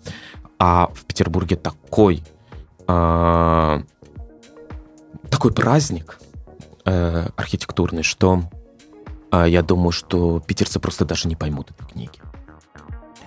А 0.58 0.90
в 0.92 1.04
Петербурге 1.04 1.56
такой, 1.56 2.22
э, 2.86 3.82
такой 5.30 5.52
праздник 5.52 6.18
э, 6.84 7.28
архитектурный, 7.36 8.02
что 8.02 8.42
э, 9.30 9.44
я 9.48 9.62
думаю, 9.62 9.92
что 9.92 10.40
питерцы 10.40 10.80
просто 10.80 11.04
даже 11.04 11.28
не 11.28 11.36
поймут 11.36 11.70
этой 11.70 11.86
книги. 11.86 12.18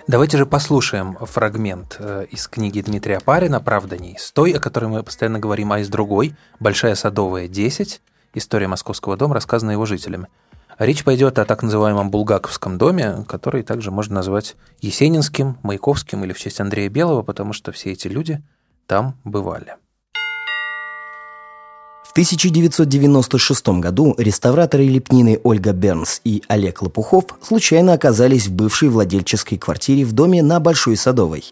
Давайте 0.07 0.37
же 0.37 0.45
послушаем 0.45 1.15
фрагмент 1.21 1.97
э, 1.99 2.25
из 2.31 2.47
книги 2.47 2.81
Дмитрия 2.81 3.19
Парина 3.19 3.59
«Правда 3.59 3.97
не 3.97 4.13
из 4.13 4.31
той», 4.31 4.51
о 4.53 4.59
которой 4.59 4.85
мы 4.85 5.03
постоянно 5.03 5.37
говорим, 5.37 5.71
а 5.71 5.79
из 5.79 5.89
другой 5.89 6.35
«Большая 6.59 6.95
садовая 6.95 7.47
10», 7.47 7.99
история 8.33 8.67
Московского 8.67 9.15
дома, 9.15 9.35
рассказанная 9.35 9.75
его 9.75 9.85
жителями. 9.85 10.27
Речь 10.79 11.03
пойдет 11.03 11.37
о 11.37 11.45
так 11.45 11.61
называемом 11.61 12.09
Булгаковском 12.09 12.79
доме, 12.79 13.23
который 13.27 13.61
также 13.61 13.91
можно 13.91 14.15
назвать 14.15 14.55
Есенинским, 14.79 15.59
Маяковским 15.61 16.23
или 16.23 16.33
в 16.33 16.39
честь 16.39 16.59
Андрея 16.59 16.89
Белого, 16.89 17.21
потому 17.21 17.53
что 17.53 17.71
все 17.71 17.91
эти 17.91 18.07
люди 18.07 18.41
там 18.87 19.15
бывали. 19.23 19.75
В 22.11 22.13
1996 22.13 23.79
году 23.79 24.15
реставраторы 24.17 24.85
лепнины 24.85 25.39
Ольга 25.45 25.71
Бернс 25.71 26.19
и 26.25 26.43
Олег 26.49 26.81
Лопухов 26.81 27.23
случайно 27.41 27.93
оказались 27.93 28.47
в 28.47 28.51
бывшей 28.51 28.89
владельческой 28.89 29.57
квартире 29.57 30.03
в 30.03 30.11
доме 30.11 30.43
на 30.43 30.59
Большой 30.59 30.97
Садовой. 30.97 31.45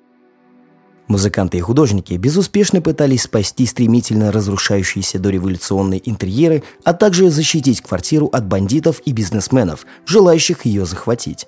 Музыканты 1.07 1.59
и 1.59 1.61
художники 1.61 2.15
безуспешно 2.15 2.81
пытались 2.81 3.21
спасти 3.21 3.65
стремительно 3.65 4.33
разрушающиеся 4.33 5.17
дореволюционные 5.17 6.01
интерьеры, 6.03 6.63
а 6.83 6.91
также 6.91 7.29
защитить 7.29 7.79
квартиру 7.79 8.27
от 8.27 8.45
бандитов 8.45 9.01
и 9.05 9.13
бизнесменов, 9.13 9.85
желающих 10.05 10.65
ее 10.65 10.85
захватить. 10.85 11.47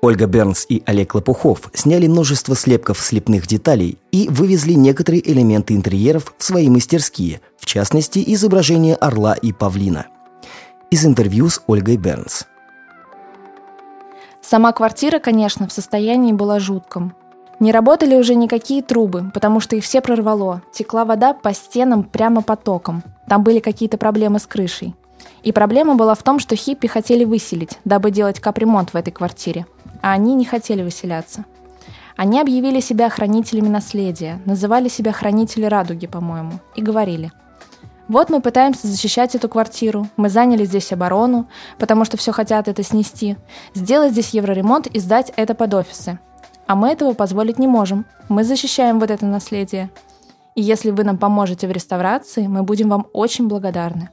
Ольга 0.00 0.26
Бернс 0.26 0.64
и 0.68 0.82
Олег 0.86 1.14
Лопухов 1.14 1.70
сняли 1.74 2.06
множество 2.06 2.54
слепков 2.54 3.00
слепных 3.00 3.46
деталей 3.48 3.98
и 4.12 4.28
вывезли 4.28 4.74
некоторые 4.74 5.28
элементы 5.28 5.74
интерьеров 5.74 6.34
в 6.38 6.44
свои 6.44 6.70
мастерские, 6.70 7.40
в 7.56 7.66
частности, 7.66 8.22
изображение 8.34 8.94
орла 8.94 9.34
и 9.34 9.52
павлина. 9.52 10.06
Из 10.90 11.04
интервью 11.04 11.48
с 11.48 11.60
Ольгой 11.66 11.96
Бернс. 11.96 12.46
Сама 14.40 14.72
квартира, 14.72 15.18
конечно, 15.18 15.66
в 15.66 15.72
состоянии 15.72 16.32
была 16.32 16.60
жутком. 16.60 17.14
Не 17.58 17.72
работали 17.72 18.14
уже 18.14 18.36
никакие 18.36 18.82
трубы, 18.82 19.32
потому 19.34 19.58
что 19.58 19.74
их 19.74 19.82
все 19.82 20.00
прорвало. 20.00 20.62
Текла 20.72 21.04
вода 21.04 21.34
по 21.34 21.52
стенам 21.52 22.04
прямо 22.04 22.40
потоком. 22.40 23.02
Там 23.28 23.42
были 23.42 23.58
какие-то 23.58 23.98
проблемы 23.98 24.38
с 24.38 24.46
крышей. 24.46 24.94
И 25.42 25.52
проблема 25.52 25.94
была 25.94 26.14
в 26.14 26.22
том, 26.22 26.38
что 26.38 26.56
хиппи 26.56 26.86
хотели 26.86 27.24
выселить, 27.24 27.78
дабы 27.84 28.10
делать 28.10 28.40
капремонт 28.40 28.90
в 28.90 28.96
этой 28.96 29.10
квартире– 29.10 29.66
а 30.02 30.12
они 30.12 30.34
не 30.34 30.44
хотели 30.44 30.82
выселяться. 30.82 31.44
Они 32.16 32.40
объявили 32.40 32.80
себя 32.80 33.08
хранителями 33.10 33.68
наследия, 33.68 34.40
называли 34.44 34.88
себя 34.88 35.12
хранители 35.12 35.66
радуги, 35.66 36.06
по-моему, 36.06 36.60
и 36.74 36.82
говорили– 36.82 37.32
вот 38.08 38.30
мы 38.30 38.40
пытаемся 38.40 38.86
защищать 38.86 39.34
эту 39.34 39.50
квартиру, 39.50 40.08
мы 40.16 40.30
заняли 40.30 40.64
здесь 40.64 40.94
оборону, 40.94 41.46
потому 41.78 42.06
что 42.06 42.16
все 42.16 42.32
хотят 42.32 42.66
это 42.66 42.82
снести, 42.82 43.36
сделать 43.74 44.12
здесь 44.12 44.30
евроремонт 44.30 44.86
и 44.86 44.98
сдать 44.98 45.30
это 45.36 45.54
под 45.54 45.74
офисы. 45.74 46.18
А 46.66 46.74
мы 46.74 46.88
этого 46.88 47.12
позволить 47.12 47.58
не 47.58 47.66
можем, 47.66 48.06
мы 48.30 48.44
защищаем 48.44 48.98
вот 48.98 49.10
это 49.10 49.26
наследие. 49.26 49.90
И 50.54 50.62
если 50.62 50.90
вы 50.90 51.04
нам 51.04 51.18
поможете 51.18 51.68
в 51.68 51.70
реставрации, 51.70 52.46
мы 52.46 52.62
будем 52.62 52.88
вам 52.88 53.06
очень 53.12 53.46
благодарны. 53.46 54.08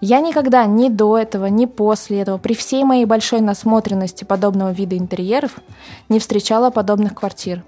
Я 0.00 0.20
никогда 0.20 0.64
ни 0.66 0.88
до 0.88 1.18
этого, 1.18 1.46
ни 1.46 1.66
после 1.66 2.20
этого, 2.20 2.38
при 2.38 2.54
всей 2.54 2.84
моей 2.84 3.04
большой 3.04 3.40
насмотренности 3.40 4.22
подобного 4.22 4.70
вида 4.70 4.96
интерьеров, 4.96 5.56
не 6.08 6.20
встречала 6.20 6.70
подобных 6.70 7.14
квартир. 7.14 7.64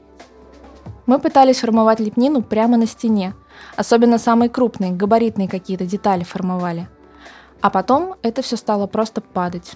Мы 1.07 1.19
пытались 1.19 1.59
формовать 1.61 1.99
лепнину 1.99 2.43
прямо 2.43 2.77
на 2.77 2.87
стене, 2.87 3.35
особенно 3.75 4.17
самые 4.17 4.49
крупные, 4.49 4.93
габаритные 4.93 5.49
какие-то 5.49 5.87
детали 5.87 6.23
формовали. 6.23 6.89
А 7.61 7.69
потом 7.69 8.15
это 8.23 8.43
все 8.43 8.57
стало 8.57 8.87
просто 8.87 9.21
падать, 9.21 9.73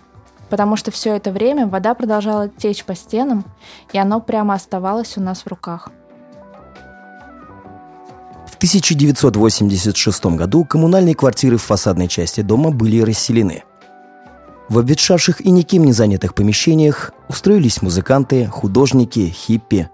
потому 0.49 0.77
что 0.77 0.93
все 0.93 1.17
это 1.17 1.33
время 1.33 1.67
вода 1.67 1.95
продолжала 1.95 2.49
течь 2.49 2.85
по 2.85 2.95
стенам, 2.95 3.45
и 3.93 3.99
оно 3.99 4.21
прямо 4.21 4.55
оставалось 4.55 5.19
у 5.19 5.21
нас 5.21 5.43
в 5.43 5.49
руках– 5.49 5.91
1986 8.65 10.25
году 10.37 10.65
коммунальные 10.65 11.15
квартиры 11.15 11.59
в 11.59 11.63
фасадной 11.63 12.09
части 12.09 12.41
дома 12.41 12.71
были 12.71 13.01
расселены. 13.01 13.63
В 14.71 14.79
обветшавших 14.79 15.43
и 15.43 15.51
никем 15.51 15.85
не 15.85 15.93
занятых 15.93 16.35
помещениях 16.35 17.13
устроились 17.29 17.83
музыканты, 17.83 18.47
художники, 18.47 19.29
хиппи. 19.29 19.91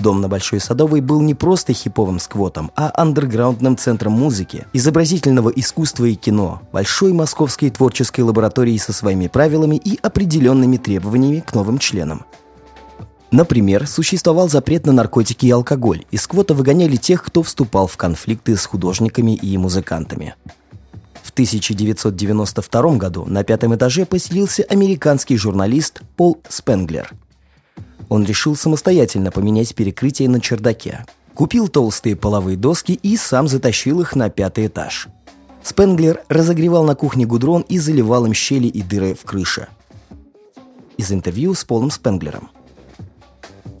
Дом 0.00 0.20
на 0.20 0.28
Большой 0.28 0.58
Садовой 0.58 1.00
был 1.00 1.20
не 1.20 1.34
просто 1.34 1.72
хиповым 1.72 2.18
сквотом, 2.18 2.72
а 2.74 2.90
андерграундным 2.92 3.76
центром 3.76 4.14
музыки, 4.14 4.66
изобразительного 4.72 5.50
искусства 5.50 6.06
и 6.06 6.16
кино, 6.16 6.60
большой 6.72 7.12
московской 7.12 7.70
творческой 7.70 8.22
лабораторией 8.22 8.80
со 8.80 8.92
своими 8.92 9.28
правилами 9.28 9.76
и 9.76 9.96
определенными 10.02 10.76
требованиями 10.76 11.38
к 11.38 11.54
новым 11.54 11.78
членам– 11.78 12.24
Например, 13.30 13.86
существовал 13.86 14.48
запрет 14.48 14.86
на 14.86 14.92
наркотики 14.92 15.46
и 15.46 15.50
алкоголь, 15.50 16.04
и 16.10 16.16
сквота 16.16 16.54
выгоняли 16.54 16.96
тех, 16.96 17.22
кто 17.22 17.42
вступал 17.42 17.86
в 17.86 17.96
конфликты 17.96 18.56
с 18.56 18.64
художниками 18.64 19.34
и 19.34 19.58
музыкантами. 19.58 20.34
В 21.22 21.30
1992 21.30 22.96
году 22.96 23.26
на 23.26 23.44
пятом 23.44 23.74
этаже 23.74 24.06
поселился 24.06 24.64
американский 24.64 25.36
журналист 25.36 26.00
Пол 26.16 26.38
Спенглер. 26.48 27.12
Он 28.08 28.24
решил 28.24 28.56
самостоятельно 28.56 29.30
поменять 29.30 29.74
перекрытие 29.74 30.30
на 30.30 30.40
чердаке. 30.40 31.04
Купил 31.34 31.68
толстые 31.68 32.16
половые 32.16 32.56
доски 32.56 32.92
и 32.92 33.16
сам 33.18 33.46
затащил 33.46 34.00
их 34.00 34.16
на 34.16 34.30
пятый 34.30 34.66
этаж. 34.66 35.08
Спенглер 35.62 36.22
разогревал 36.28 36.84
на 36.84 36.94
кухне 36.94 37.26
гудрон 37.26 37.62
и 37.68 37.78
заливал 37.78 38.24
им 38.24 38.32
щели 38.32 38.68
и 38.68 38.82
дыры 38.82 39.14
в 39.14 39.24
крыше. 39.24 39.68
Из 40.96 41.12
интервью 41.12 41.54
с 41.54 41.62
Полом 41.64 41.90
Спенглером– 41.90 42.48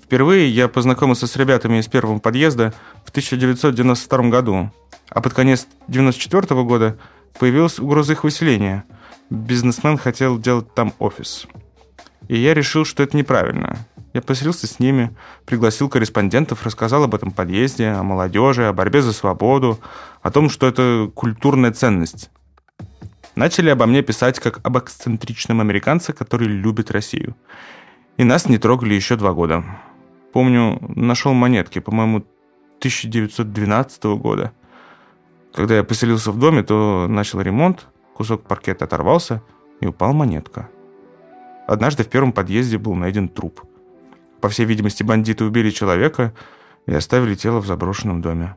Впервые 0.08 0.48
я 0.48 0.68
познакомился 0.68 1.26
с 1.26 1.36
ребятами 1.36 1.80
из 1.80 1.86
первого 1.86 2.18
подъезда 2.18 2.72
в 3.04 3.10
1992 3.10 4.30
году, 4.30 4.72
а 5.10 5.20
под 5.20 5.34
конец 5.34 5.66
1994 5.88 6.62
года 6.64 6.98
появилась 7.38 7.78
угроза 7.78 8.14
их 8.14 8.24
выселения. 8.24 8.84
Бизнесмен 9.28 9.98
хотел 9.98 10.38
делать 10.38 10.72
там 10.72 10.94
офис. 10.98 11.46
И 12.26 12.38
я 12.38 12.54
решил, 12.54 12.86
что 12.86 13.02
это 13.02 13.18
неправильно. 13.18 13.76
Я 14.14 14.22
поселился 14.22 14.66
с 14.66 14.78
ними, 14.78 15.14
пригласил 15.44 15.90
корреспондентов, 15.90 16.64
рассказал 16.64 17.04
об 17.04 17.14
этом 17.14 17.30
подъезде, 17.30 17.88
о 17.88 18.02
молодежи, 18.02 18.64
о 18.64 18.72
борьбе 18.72 19.02
за 19.02 19.12
свободу, 19.12 19.78
о 20.22 20.30
том, 20.30 20.48
что 20.48 20.66
это 20.66 21.10
культурная 21.14 21.72
ценность. 21.72 22.30
Начали 23.34 23.68
обо 23.68 23.84
мне 23.84 24.00
писать 24.00 24.40
как 24.40 24.60
об 24.62 24.78
эксцентричном 24.78 25.60
американце, 25.60 26.14
который 26.14 26.48
любит 26.48 26.90
Россию. 26.90 27.36
И 28.16 28.24
нас 28.24 28.48
не 28.48 28.56
трогали 28.56 28.94
еще 28.94 29.14
два 29.16 29.34
года. 29.34 29.62
Помню, 30.32 30.78
нашел 30.94 31.32
монетки, 31.32 31.78
по-моему, 31.78 32.18
1912 32.78 34.04
года. 34.04 34.52
Когда 35.52 35.76
я 35.76 35.84
поселился 35.84 36.30
в 36.30 36.38
доме, 36.38 36.62
то 36.62 37.06
начал 37.08 37.40
ремонт, 37.40 37.88
кусок 38.14 38.42
паркета 38.42 38.84
оторвался, 38.84 39.42
и 39.80 39.86
упал 39.86 40.12
монетка. 40.12 40.68
Однажды 41.66 42.04
в 42.04 42.08
первом 42.08 42.32
подъезде 42.32 42.78
был 42.78 42.94
найден 42.94 43.28
труп. 43.28 43.62
По 44.40 44.48
всей 44.48 44.66
видимости, 44.66 45.02
бандиты 45.02 45.44
убили 45.44 45.70
человека 45.70 46.34
и 46.86 46.94
оставили 46.94 47.34
тело 47.34 47.60
в 47.60 47.66
заброшенном 47.66 48.22
доме. 48.22 48.56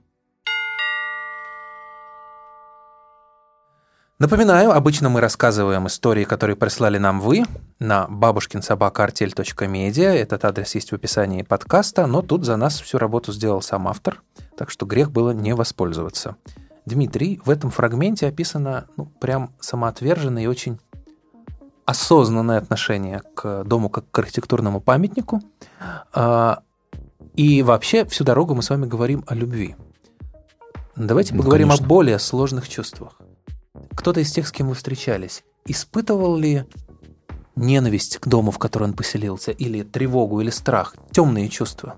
Напоминаю, 4.21 4.71
обычно 4.71 5.09
мы 5.09 5.19
рассказываем 5.19 5.87
истории, 5.87 6.23
которые 6.25 6.55
прислали 6.55 6.99
нам 6.99 7.21
вы 7.21 7.43
на 7.79 8.05
бабушкинсобакартель.медиа. 8.07 10.13
Этот 10.13 10.45
адрес 10.45 10.75
есть 10.75 10.91
в 10.91 10.93
описании 10.93 11.41
подкаста, 11.41 12.05
но 12.05 12.21
тут 12.21 12.45
за 12.45 12.55
нас 12.55 12.79
всю 12.79 12.99
работу 12.99 13.33
сделал 13.33 13.63
сам 13.63 13.87
автор, 13.87 14.21
так 14.55 14.69
что 14.69 14.85
грех 14.85 15.11
было 15.11 15.31
не 15.31 15.55
воспользоваться. 15.55 16.35
Дмитрий, 16.85 17.41
в 17.43 17.49
этом 17.49 17.71
фрагменте 17.71 18.27
описано 18.27 18.85
ну, 18.95 19.07
прям 19.07 19.55
самоотверженное 19.59 20.43
и 20.43 20.47
очень 20.47 20.79
осознанное 21.85 22.59
отношение 22.59 23.23
к 23.33 23.63
дому 23.63 23.89
как 23.89 24.05
к 24.11 24.19
архитектурному 24.19 24.81
памятнику. 24.81 25.41
А, 26.13 26.61
и 27.33 27.63
вообще 27.63 28.05
всю 28.05 28.23
дорогу 28.23 28.53
мы 28.53 28.61
с 28.61 28.69
вами 28.69 28.85
говорим 28.85 29.23
о 29.25 29.33
любви. 29.33 29.75
Давайте 30.95 31.33
ну, 31.33 31.39
поговорим 31.39 31.69
конечно. 31.69 31.87
о 31.87 31.89
более 31.89 32.19
сложных 32.19 32.69
чувствах 32.69 33.20
кто-то 33.95 34.19
из 34.19 34.31
тех, 34.31 34.47
с 34.47 34.51
кем 34.51 34.69
вы 34.69 34.75
встречались, 34.75 35.43
испытывал 35.65 36.37
ли 36.37 36.65
ненависть 37.55 38.17
к 38.17 38.27
дому, 38.27 38.51
в 38.51 38.59
который 38.59 38.83
он 38.83 38.93
поселился, 38.93 39.51
или 39.51 39.83
тревогу, 39.83 40.41
или 40.41 40.49
страх, 40.49 40.95
темные 41.11 41.49
чувства? 41.49 41.95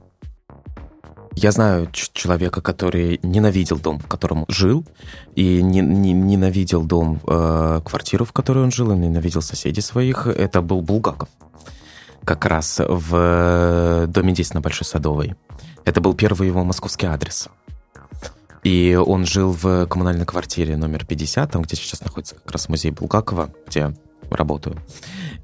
Я 1.35 1.51
знаю 1.51 1.89
человека, 1.91 2.61
который 2.61 3.19
ненавидел 3.23 3.79
дом, 3.79 3.99
в 3.99 4.07
котором 4.07 4.45
жил, 4.49 4.85
и 5.35 5.63
не, 5.63 5.81
не, 5.81 6.13
ненавидел 6.13 6.83
дом, 6.83 7.19
э, 7.27 7.81
квартиру, 7.83 8.23
в 8.23 8.31
которой 8.31 8.63
он 8.63 8.71
жил, 8.71 8.91
и 8.91 8.95
ненавидел 8.95 9.41
соседей 9.41 9.81
своих. 9.81 10.27
Это 10.27 10.61
был 10.61 10.81
Булгаков. 10.81 11.29
Как 12.23 12.45
раз 12.45 12.79
в 12.79 13.09
э, 13.13 14.05
доме 14.07 14.33
10 14.33 14.53
на 14.53 14.61
Большой 14.61 14.85
Садовой. 14.85 15.35
Это 15.85 16.01
был 16.01 16.13
первый 16.13 16.47
его 16.47 16.63
московский 16.63 17.07
адрес. 17.07 17.49
И 18.63 18.95
он 18.95 19.25
жил 19.25 19.51
в 19.51 19.85
коммунальной 19.87 20.25
квартире 20.25 20.77
номер 20.77 21.05
50, 21.05 21.51
там, 21.51 21.61
где 21.63 21.75
сейчас 21.75 22.01
находится 22.01 22.35
как 22.35 22.51
раз 22.51 22.69
музей 22.69 22.91
Булгакова, 22.91 23.53
где 23.67 23.93
работаю. 24.29 24.77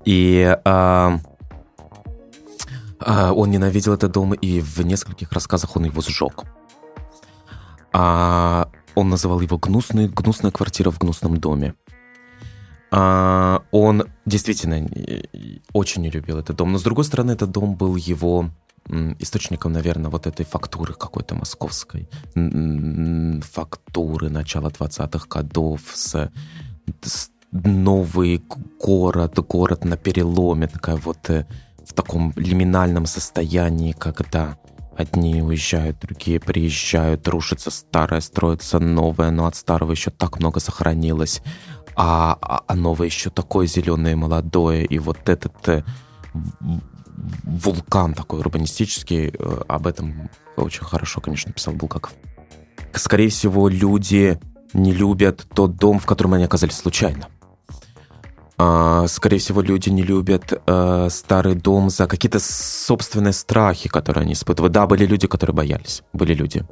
И 0.05 0.57
а, 0.63 1.19
а, 2.99 3.33
он 3.33 3.51
ненавидел 3.51 3.93
этот 3.93 4.11
дом, 4.11 4.33
и 4.33 4.61
в 4.61 4.79
нескольких 4.81 5.31
рассказах 5.31 5.75
он 5.75 5.85
его 5.85 6.01
сжег. 6.01 6.43
А, 7.91 8.69
он 8.95 9.09
называл 9.09 9.41
его 9.41 9.57
гнусный, 9.57 10.07
«Гнусная 10.07 10.51
квартира 10.51 10.91
в 10.91 10.99
гнусном 10.99 11.38
доме». 11.38 11.75
А, 12.91 13.63
он 13.71 14.05
действительно 14.25 14.88
очень 15.73 16.01
не 16.01 16.09
любил 16.09 16.38
этот 16.38 16.55
дом. 16.55 16.71
Но, 16.71 16.79
с 16.79 16.83
другой 16.83 17.05
стороны, 17.05 17.31
этот 17.31 17.51
дом 17.51 17.75
был 17.75 17.95
его 17.95 18.49
источником, 19.19 19.74
наверное, 19.74 20.10
вот 20.10 20.27
этой 20.27 20.46
фактуры 20.46 20.93
какой-то 20.93 21.36
московской, 21.36 22.10
фактуры 22.34 24.29
начала 24.29 24.69
20-х 24.69 25.27
годов 25.27 25.81
с, 25.93 26.31
с 27.01 27.29
новый 27.51 28.43
город, 28.79 29.39
город 29.48 29.86
на 29.86 29.98
переломе, 29.98 30.67
такая 30.67 30.98
вот 30.98 31.29
э, 31.29 31.46
в 31.86 31.93
таком 31.93 32.34
лиминальном 32.36 33.05
состоянии, 33.05 33.93
когда 33.93 34.58
одни 34.96 35.41
уезжают, 35.41 36.00
другие 36.00 36.39
приезжают, 36.39 37.27
рушится 37.27 37.72
старое, 37.72 38.22
строится 38.22 38.79
новое, 38.79 39.31
но 39.31 39.46
от 39.46 39.55
старого 39.55 39.91
еще 39.91 40.12
так 40.12 40.39
много 40.39 40.60
сохранилось, 40.60 41.41
а, 41.96 42.38
а, 42.41 42.62
а 42.67 42.75
новое 42.75 43.08
еще 43.08 43.29
такое 43.29 43.65
зеленое 43.65 44.13
и 44.13 44.15
молодое, 44.15 44.86
и 44.86 45.00
вот 45.00 45.27
этот 45.27 45.67
э, 45.67 45.84
вулкан 47.43 48.13
такой 48.13 48.39
урбанистический. 48.39 49.33
Э, 49.38 49.61
об 49.67 49.88
этом 49.88 50.29
очень 50.55 50.83
хорошо, 50.83 51.21
конечно, 51.21 51.51
писал 51.51 51.73
Булгаков. 51.73 52.13
Скорее 52.93 53.29
всего, 53.29 53.67
люди 53.69 54.39
не 54.73 54.93
любят 54.93 55.45
тот 55.53 55.77
дом, 55.77 55.99
в 55.99 56.05
котором 56.05 56.33
они 56.33 56.43
оказались 56.43 56.75
случайно. 56.75 57.27
А, 58.57 59.07
скорее 59.07 59.38
всего, 59.38 59.61
люди 59.61 59.89
не 59.89 60.03
любят 60.03 60.51
э, 60.65 61.07
старый 61.09 61.55
дом 61.55 61.89
за 61.89 62.07
какие-то 62.07 62.39
собственные 62.39 63.33
страхи, 63.33 63.88
которые 63.89 64.23
они 64.23 64.33
испытывают. 64.33 64.73
Да, 64.73 64.85
были 64.85 65.05
люди, 65.05 65.27
которые 65.27 65.55
боялись. 65.55 66.03
Были 66.13 66.33
люди. 66.33 66.65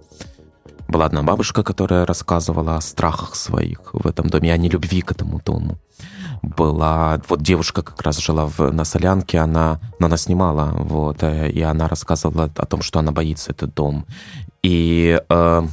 Была 0.90 1.06
одна 1.06 1.24
бабушка, 1.24 1.64
которая 1.64 2.06
рассказывала 2.06 2.76
о 2.76 2.82
страхах 2.82 3.36
своих 3.36 3.94
в 3.94 4.06
этом 4.06 4.28
доме, 4.30 4.54
о 4.54 4.58
нелюбви 4.58 5.02
к 5.02 5.12
этому 5.12 5.42
дому 5.44 5.80
была... 6.42 7.22
Вот 7.28 7.42
девушка 7.42 7.82
как 7.82 8.02
раз 8.02 8.20
жила 8.20 8.46
в, 8.46 8.72
на 8.72 8.86
Солянке, 8.86 9.40
она, 9.40 9.80
но 10.00 10.08
она 10.08 10.18
снимала, 10.18 10.72
вот, 10.74 11.24
э, 11.24 11.50
и 11.50 11.62
она 11.62 11.88
рассказывала 11.88 12.52
о 12.56 12.66
том, 12.66 12.82
что 12.82 13.00
она 13.00 13.12
боится 13.12 13.52
этот 13.52 13.74
дом. 13.74 14.06
И 14.64 15.22
э, 15.30 15.68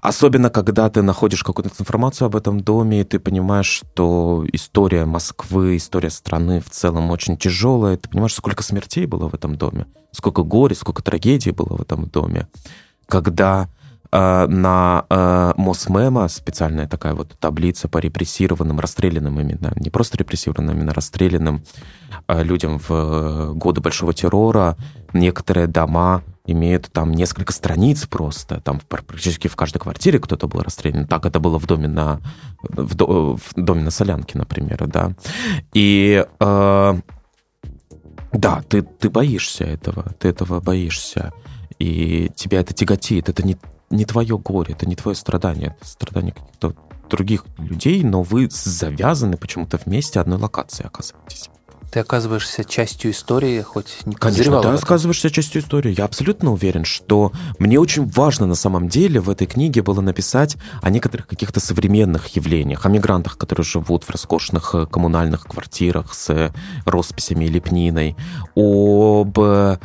особенно, 0.00 0.50
когда 0.50 0.88
ты 0.90 1.02
находишь 1.02 1.42
какую-то 1.42 1.70
информацию 1.78 2.26
об 2.26 2.36
этом 2.36 2.60
доме, 2.60 3.00
и 3.00 3.04
ты 3.04 3.18
понимаешь, 3.18 3.66
что 3.66 4.44
история 4.52 5.04
Москвы, 5.04 5.76
история 5.76 6.10
страны 6.10 6.60
в 6.60 6.70
целом 6.70 7.10
очень 7.10 7.36
тяжелая, 7.36 7.96
ты 7.96 8.08
понимаешь, 8.08 8.34
сколько 8.34 8.62
смертей 8.62 9.06
было 9.06 9.28
в 9.28 9.34
этом 9.34 9.56
доме, 9.56 9.86
сколько 10.12 10.42
горя, 10.42 10.74
сколько 10.74 11.02
трагедий 11.02 11.50
было 11.50 11.76
в 11.76 11.82
этом 11.82 12.06
доме. 12.06 12.48
Когда 13.06 13.68
на 14.12 15.04
э, 15.08 15.52
Мосмема 15.56 16.28
специальная 16.28 16.86
такая 16.86 17.14
вот 17.14 17.36
таблица 17.38 17.88
по 17.88 17.98
репрессированным, 17.98 18.80
расстрелянным 18.80 19.40
именно, 19.40 19.72
не 19.76 19.90
просто 19.90 20.18
репрессированным, 20.18 20.76
именно 20.76 20.94
расстрелянным 20.94 21.62
э, 22.28 22.42
людям 22.42 22.80
в 22.86 23.52
годы 23.54 23.80
Большого 23.80 24.14
террора. 24.14 24.76
Некоторые 25.12 25.66
дома 25.66 26.22
имеют 26.46 26.90
там 26.92 27.12
несколько 27.12 27.52
страниц 27.52 28.06
просто, 28.06 28.60
там 28.60 28.80
практически 28.88 29.48
в 29.48 29.56
каждой 29.56 29.78
квартире 29.78 30.18
кто-то 30.18 30.46
был 30.46 30.60
расстрелян. 30.60 31.06
Так 31.06 31.26
это 31.26 31.40
было 31.40 31.58
в 31.58 31.66
доме 31.66 31.88
на, 31.88 32.20
в, 32.62 32.94
до, 32.94 33.36
в 33.36 33.54
доме 33.56 33.82
на 33.82 33.90
Солянке, 33.90 34.38
например, 34.38 34.86
да. 34.86 35.12
И 35.74 36.24
э, 36.38 36.94
да, 38.32 38.62
ты, 38.68 38.82
ты 38.82 39.10
боишься 39.10 39.64
этого, 39.64 40.04
ты 40.18 40.28
этого 40.28 40.60
боишься, 40.60 41.32
и 41.78 42.30
тебя 42.34 42.60
это 42.60 42.74
тяготит. 42.74 43.28
Это 43.28 43.44
не 43.44 43.56
не 43.90 44.04
твое 44.04 44.38
горе, 44.38 44.74
это 44.74 44.86
не 44.86 44.96
твое 44.96 45.14
страдание, 45.14 45.76
это 45.78 45.88
страдание 45.88 46.32
каких-то 46.32 46.74
других 47.08 47.44
людей, 47.58 48.02
но 48.02 48.22
вы 48.22 48.48
завязаны 48.50 49.36
почему-то 49.36 49.78
вместе 49.84 50.20
одной 50.20 50.38
локации 50.38 50.84
оказываетесь 50.84 51.50
ты 51.90 52.00
оказываешься 52.00 52.64
частью 52.64 53.12
истории, 53.12 53.60
хоть 53.62 54.04
не 54.04 54.14
Конечно, 54.14 54.60
ты 54.60 54.68
оказываешься 54.68 55.30
частью 55.30 55.62
истории. 55.62 55.94
Я 55.96 56.04
абсолютно 56.04 56.52
уверен, 56.52 56.84
что 56.84 57.32
мне 57.58 57.78
очень 57.78 58.06
важно 58.06 58.46
на 58.46 58.54
самом 58.54 58.88
деле 58.88 59.20
в 59.20 59.30
этой 59.30 59.46
книге 59.46 59.82
было 59.82 60.00
написать 60.00 60.56
о 60.82 60.90
некоторых 60.90 61.26
каких-то 61.26 61.60
современных 61.60 62.28
явлениях, 62.28 62.86
о 62.86 62.88
мигрантах, 62.88 63.38
которые 63.38 63.64
живут 63.64 64.04
в 64.04 64.10
роскошных 64.10 64.74
э, 64.74 64.86
коммунальных 64.86 65.44
квартирах 65.44 66.14
с 66.14 66.30
э, 66.30 66.52
росписями 66.84 67.44
и 67.44 67.48
лепниной, 67.48 68.16
об 68.54 69.38
э, 69.38 69.78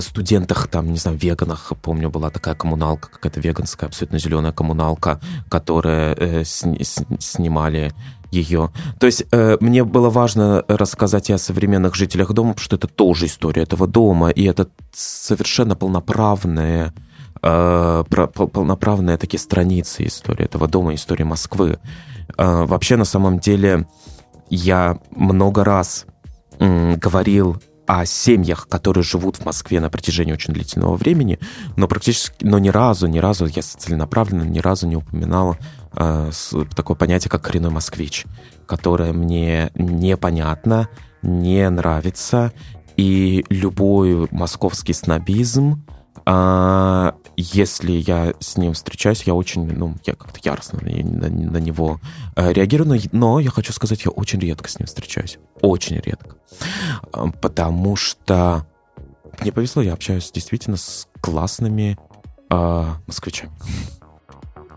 студентах, 0.00 0.68
там, 0.68 0.92
не 0.92 0.98
знаю, 0.98 1.18
веганах. 1.18 1.72
Помню, 1.82 2.10
была 2.10 2.30
такая 2.30 2.54
коммуналка, 2.54 3.10
какая-то 3.10 3.40
веганская, 3.40 3.88
абсолютно 3.88 4.18
зеленая 4.18 4.52
коммуналка, 4.52 5.20
которая 5.48 6.44
сни 6.44 6.82
снимали 7.18 7.92
ее. 8.40 8.70
То 8.98 9.06
есть 9.06 9.24
э, 9.30 9.56
мне 9.60 9.84
было 9.84 10.10
важно 10.10 10.64
рассказать 10.68 11.30
и 11.30 11.32
о 11.32 11.38
современных 11.38 11.94
жителях 11.94 12.32
дома, 12.32 12.50
потому 12.50 12.64
что 12.64 12.76
это 12.76 12.88
тоже 12.88 13.26
история 13.26 13.62
этого 13.62 13.86
дома, 13.86 14.30
и 14.30 14.44
это 14.44 14.68
совершенно 14.92 15.76
полноправная 15.76 16.92
э, 17.42 18.04
полноправные 18.08 19.16
такие 19.16 19.40
страницы 19.40 20.06
истории 20.06 20.44
этого 20.44 20.68
дома, 20.68 20.94
истории 20.94 21.24
Москвы. 21.24 21.78
Э, 22.38 22.64
вообще, 22.64 22.96
на 22.96 23.04
самом 23.04 23.38
деле, 23.38 23.86
я 24.48 24.98
много 25.10 25.64
раз 25.64 26.06
э, 26.58 26.96
говорил 26.96 27.56
о 27.86 28.04
семьях, 28.04 28.68
которые 28.68 29.04
живут 29.04 29.36
в 29.36 29.44
Москве 29.44 29.80
на 29.80 29.90
протяжении 29.90 30.32
очень 30.32 30.52
длительного 30.52 30.96
времени, 30.96 31.38
но 31.76 31.86
практически, 31.86 32.44
но 32.44 32.58
ни 32.58 32.68
разу, 32.68 33.06
ни 33.06 33.18
разу 33.18 33.46
я 33.46 33.62
целенаправленно 33.62 34.42
ни 34.42 34.58
разу 34.58 34.88
не 34.88 34.96
упоминал 34.96 35.52
э, 35.52 35.56
такое 35.96 36.96
понятие, 36.96 37.30
как 37.30 37.42
коренной 37.42 37.70
москвич, 37.70 38.26
которое 38.66 39.12
мне 39.12 39.70
непонятно, 39.74 40.88
не 41.22 41.68
нравится, 41.70 42.52
и 42.96 43.44
любой 43.48 44.28
московский 44.30 44.92
снобизм, 44.92 45.84
а, 46.28 47.14
если 47.36 47.92
я 47.92 48.34
с 48.40 48.56
ним 48.56 48.72
встречаюсь, 48.72 49.22
я 49.22 49.34
очень, 49.34 49.64
ну, 49.66 49.94
я 50.04 50.14
как-то 50.14 50.40
яростно 50.42 50.80
на, 50.82 50.90
на, 50.90 51.28
на 51.28 51.56
него 51.58 52.00
э, 52.34 52.52
реагирую, 52.52 52.88
но, 52.88 52.96
но 53.12 53.38
я 53.38 53.50
хочу 53.50 53.72
сказать, 53.72 54.04
я 54.04 54.10
очень 54.10 54.40
редко 54.40 54.68
с 54.68 54.78
ним 54.78 54.86
встречаюсь. 54.86 55.38
Очень 55.60 56.00
редко. 56.00 56.36
А, 57.12 57.28
потому 57.28 57.94
что 57.94 58.66
мне 59.40 59.52
повезло, 59.52 59.82
я 59.82 59.92
общаюсь 59.92 60.32
действительно 60.32 60.76
с 60.76 61.06
классными 61.20 61.96
э, 62.50 62.84
москвичами. 63.06 63.52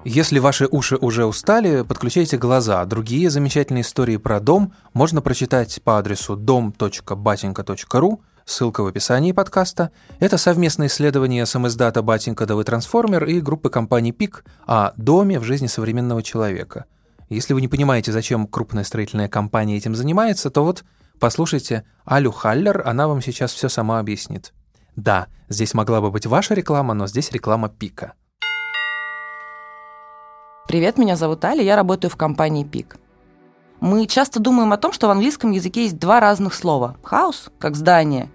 Если 0.05 0.39
ваши 0.39 0.65
уши 0.65 0.95
уже 0.95 1.25
устали, 1.25 1.81
подключайте 1.81 2.37
глаза. 2.37 2.85
Другие 2.85 3.29
замечательные 3.29 3.81
истории 3.81 4.15
про 4.15 4.39
дом 4.39 4.73
можно 4.93 5.21
прочитать 5.21 5.81
по 5.83 5.97
адресу 5.97 6.37
dom.batinka.ru, 6.37 8.19
ссылка 8.45 8.81
в 8.81 8.87
описании 8.87 9.33
подкаста. 9.33 9.91
Это 10.19 10.37
совместное 10.37 10.87
исследование 10.87 11.45
самоиздата 11.45 12.01
«Батенька 12.01 12.45
Давы 12.45 12.63
Трансформер» 12.63 13.25
и 13.25 13.41
группы 13.41 13.69
компаний 13.69 14.13
«ПИК» 14.13 14.45
о 14.65 14.93
доме 14.95 15.37
в 15.37 15.43
жизни 15.43 15.67
современного 15.67 16.23
человека. 16.23 16.85
Если 17.27 17.53
вы 17.53 17.59
не 17.59 17.67
понимаете, 17.67 18.13
зачем 18.13 18.47
крупная 18.47 18.85
строительная 18.85 19.27
компания 19.27 19.75
этим 19.75 19.95
занимается, 19.95 20.49
то 20.49 20.63
вот 20.63 20.85
послушайте 21.19 21.83
Алю 22.09 22.31
Халлер, 22.31 22.87
она 22.87 23.09
вам 23.09 23.21
сейчас 23.21 23.51
все 23.51 23.67
сама 23.67 23.99
объяснит. 23.99 24.53
Да, 24.95 25.27
здесь 25.49 25.73
могла 25.73 25.99
бы 25.99 26.09
быть 26.09 26.25
ваша 26.25 26.53
реклама, 26.53 26.93
но 26.93 27.05
здесь 27.05 27.31
реклама 27.31 27.67
пика. 27.67 28.13
Привет, 30.69 30.99
меня 30.99 31.15
зовут 31.15 31.43
Аля, 31.45 31.63
я 31.63 31.75
работаю 31.75 32.11
в 32.11 32.15
компании 32.15 32.63
Пик. 32.63 32.97
Мы 33.79 34.05
часто 34.05 34.39
думаем 34.39 34.71
о 34.71 34.77
том, 34.77 34.93
что 34.93 35.07
в 35.07 35.09
английском 35.09 35.49
языке 35.49 35.85
есть 35.85 35.97
два 35.97 36.19
разных 36.19 36.53
слова. 36.53 36.95
House, 37.01 37.49
как 37.57 37.75
здание, 37.75 38.29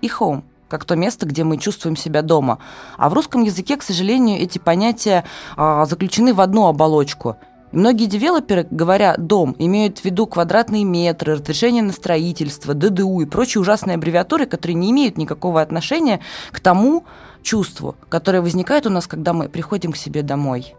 и 0.00 0.08
home, 0.08 0.42
как 0.68 0.84
то 0.84 0.96
место, 0.96 1.24
где 1.24 1.44
мы 1.44 1.58
чувствуем 1.58 1.94
себя 1.94 2.22
дома. 2.22 2.58
А 2.96 3.08
в 3.08 3.14
русском 3.14 3.44
языке, 3.44 3.76
к 3.76 3.84
сожалению, 3.84 4.40
эти 4.40 4.58
понятия 4.58 5.24
а, 5.56 5.86
заключены 5.86 6.34
в 6.34 6.40
одну 6.40 6.66
оболочку. 6.66 7.36
Многие 7.70 8.06
девелоперы, 8.06 8.66
говоря 8.68 9.14
«дом», 9.16 9.54
имеют 9.56 10.00
в 10.00 10.04
виду 10.04 10.26
квадратные 10.26 10.82
метры, 10.82 11.34
разрешение 11.34 11.84
на 11.84 11.92
строительство, 11.92 12.74
ДДУ 12.74 13.20
и 13.20 13.24
прочие 13.24 13.60
ужасные 13.60 13.94
аббревиатуры, 13.94 14.46
которые 14.46 14.74
не 14.74 14.90
имеют 14.90 15.16
никакого 15.16 15.60
отношения 15.60 16.18
к 16.50 16.58
тому 16.58 17.04
чувству, 17.44 17.94
которое 18.08 18.40
возникает 18.40 18.84
у 18.88 18.90
нас, 18.90 19.06
когда 19.06 19.32
мы 19.32 19.48
приходим 19.48 19.92
к 19.92 19.96
себе 19.96 20.22
домой 20.22 20.74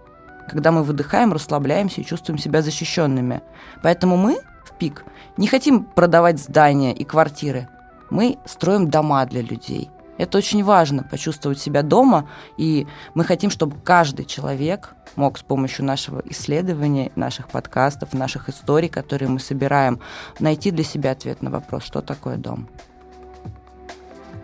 когда 0.49 0.71
мы 0.71 0.83
выдыхаем, 0.83 1.33
расслабляемся 1.33 2.01
и 2.01 2.05
чувствуем 2.05 2.37
себя 2.37 2.61
защищенными. 2.61 3.41
Поэтому 3.81 4.17
мы 4.17 4.39
в 4.65 4.73
ПИК 4.77 5.03
не 5.37 5.47
хотим 5.47 5.85
продавать 5.85 6.39
здания 6.39 6.93
и 6.93 7.03
квартиры. 7.03 7.67
Мы 8.09 8.37
строим 8.45 8.89
дома 8.89 9.25
для 9.25 9.41
людей. 9.41 9.89
Это 10.17 10.37
очень 10.37 10.63
важно, 10.63 11.03
почувствовать 11.03 11.59
себя 11.59 11.81
дома, 11.81 12.29
и 12.57 12.87
мы 13.15 13.23
хотим, 13.23 13.49
чтобы 13.49 13.79
каждый 13.79 14.25
человек 14.25 14.93
мог 15.15 15.39
с 15.39 15.41
помощью 15.41 15.85
нашего 15.85 16.21
исследования, 16.25 17.11
наших 17.15 17.49
подкастов, 17.49 18.13
наших 18.13 18.49
историй, 18.49 18.89
которые 18.89 19.29
мы 19.29 19.39
собираем, 19.39 19.99
найти 20.39 20.69
для 20.69 20.83
себя 20.83 21.11
ответ 21.11 21.41
на 21.41 21.49
вопрос, 21.49 21.83
что 21.83 22.01
такое 22.01 22.37
дом. 22.37 22.67